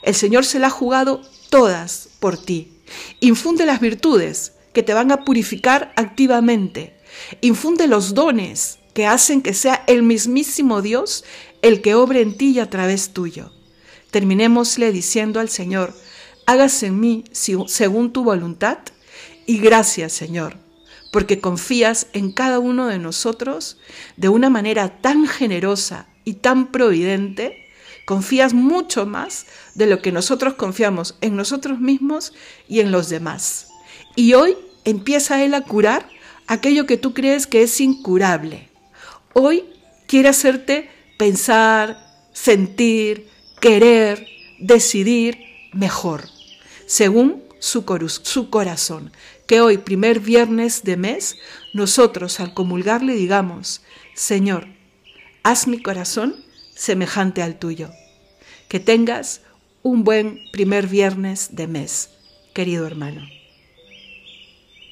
El 0.02 0.14
Señor 0.14 0.44
se 0.44 0.58
la 0.58 0.66
ha 0.66 0.70
jugado 0.70 1.22
todas 1.48 2.10
por 2.20 2.36
ti. 2.36 2.72
Infunde 3.20 3.64
las 3.64 3.80
virtudes 3.80 4.52
que 4.74 4.82
te 4.82 4.92
van 4.92 5.10
a 5.10 5.24
purificar 5.24 5.92
activamente. 5.96 6.94
Infunde 7.40 7.86
los 7.86 8.12
dones 8.12 8.78
que 8.94 9.06
hacen 9.06 9.42
que 9.42 9.52
sea 9.52 9.84
el 9.86 10.02
mismísimo 10.02 10.80
Dios 10.80 11.24
el 11.62 11.82
que 11.82 11.94
obre 11.94 12.20
en 12.20 12.36
ti 12.36 12.50
y 12.50 12.60
a 12.60 12.70
través 12.70 13.12
tuyo. 13.12 13.50
Terminémosle 14.10 14.92
diciendo 14.92 15.40
al 15.40 15.48
Señor, 15.48 15.94
hágase 16.46 16.86
en 16.86 17.00
mí 17.00 17.24
según 17.32 18.12
tu 18.12 18.22
voluntad. 18.22 18.78
Y 19.46 19.58
gracias, 19.58 20.12
Señor, 20.12 20.56
porque 21.12 21.40
confías 21.40 22.06
en 22.12 22.32
cada 22.32 22.58
uno 22.58 22.86
de 22.86 22.98
nosotros 22.98 23.78
de 24.16 24.28
una 24.28 24.50
manera 24.50 25.00
tan 25.00 25.26
generosa 25.26 26.06
y 26.24 26.34
tan 26.34 26.70
providente. 26.70 27.66
Confías 28.04 28.52
mucho 28.52 29.06
más 29.06 29.46
de 29.74 29.86
lo 29.86 30.02
que 30.02 30.12
nosotros 30.12 30.54
confiamos 30.54 31.16
en 31.22 31.34
nosotros 31.34 31.80
mismos 31.80 32.34
y 32.68 32.80
en 32.80 32.92
los 32.92 33.08
demás. 33.08 33.68
Y 34.14 34.34
hoy 34.34 34.56
empieza 34.84 35.42
Él 35.42 35.54
a 35.54 35.62
curar 35.62 36.08
aquello 36.46 36.86
que 36.86 36.98
tú 36.98 37.14
crees 37.14 37.46
que 37.46 37.62
es 37.62 37.80
incurable. 37.80 38.73
Hoy 39.34 39.64
quiere 40.06 40.30
hacerte 40.30 40.88
pensar, 41.18 41.98
sentir, 42.32 43.28
querer, 43.60 44.26
decidir 44.58 45.38
mejor 45.72 46.24
según 46.86 47.42
su, 47.58 47.84
corazón. 48.50 49.12
Que 49.46 49.60
hoy, 49.60 49.78
primer 49.78 50.20
viernes 50.20 50.84
de 50.84 50.96
mes, 50.96 51.36
nosotros 51.72 52.40
al 52.40 52.54
comulgarle 52.54 53.14
digamos, 53.14 53.82
Señor, 54.14 54.68
haz 55.42 55.66
mi 55.66 55.82
corazón 55.82 56.36
semejante 56.74 57.42
al 57.42 57.58
tuyo. 57.58 57.90
Que 58.68 58.80
tengas 58.80 59.40
un 59.82 60.04
buen 60.04 60.40
primer 60.52 60.86
viernes 60.86 61.56
de 61.56 61.66
mes, 61.66 62.10
querido 62.54 62.86
hermano. 62.86 63.22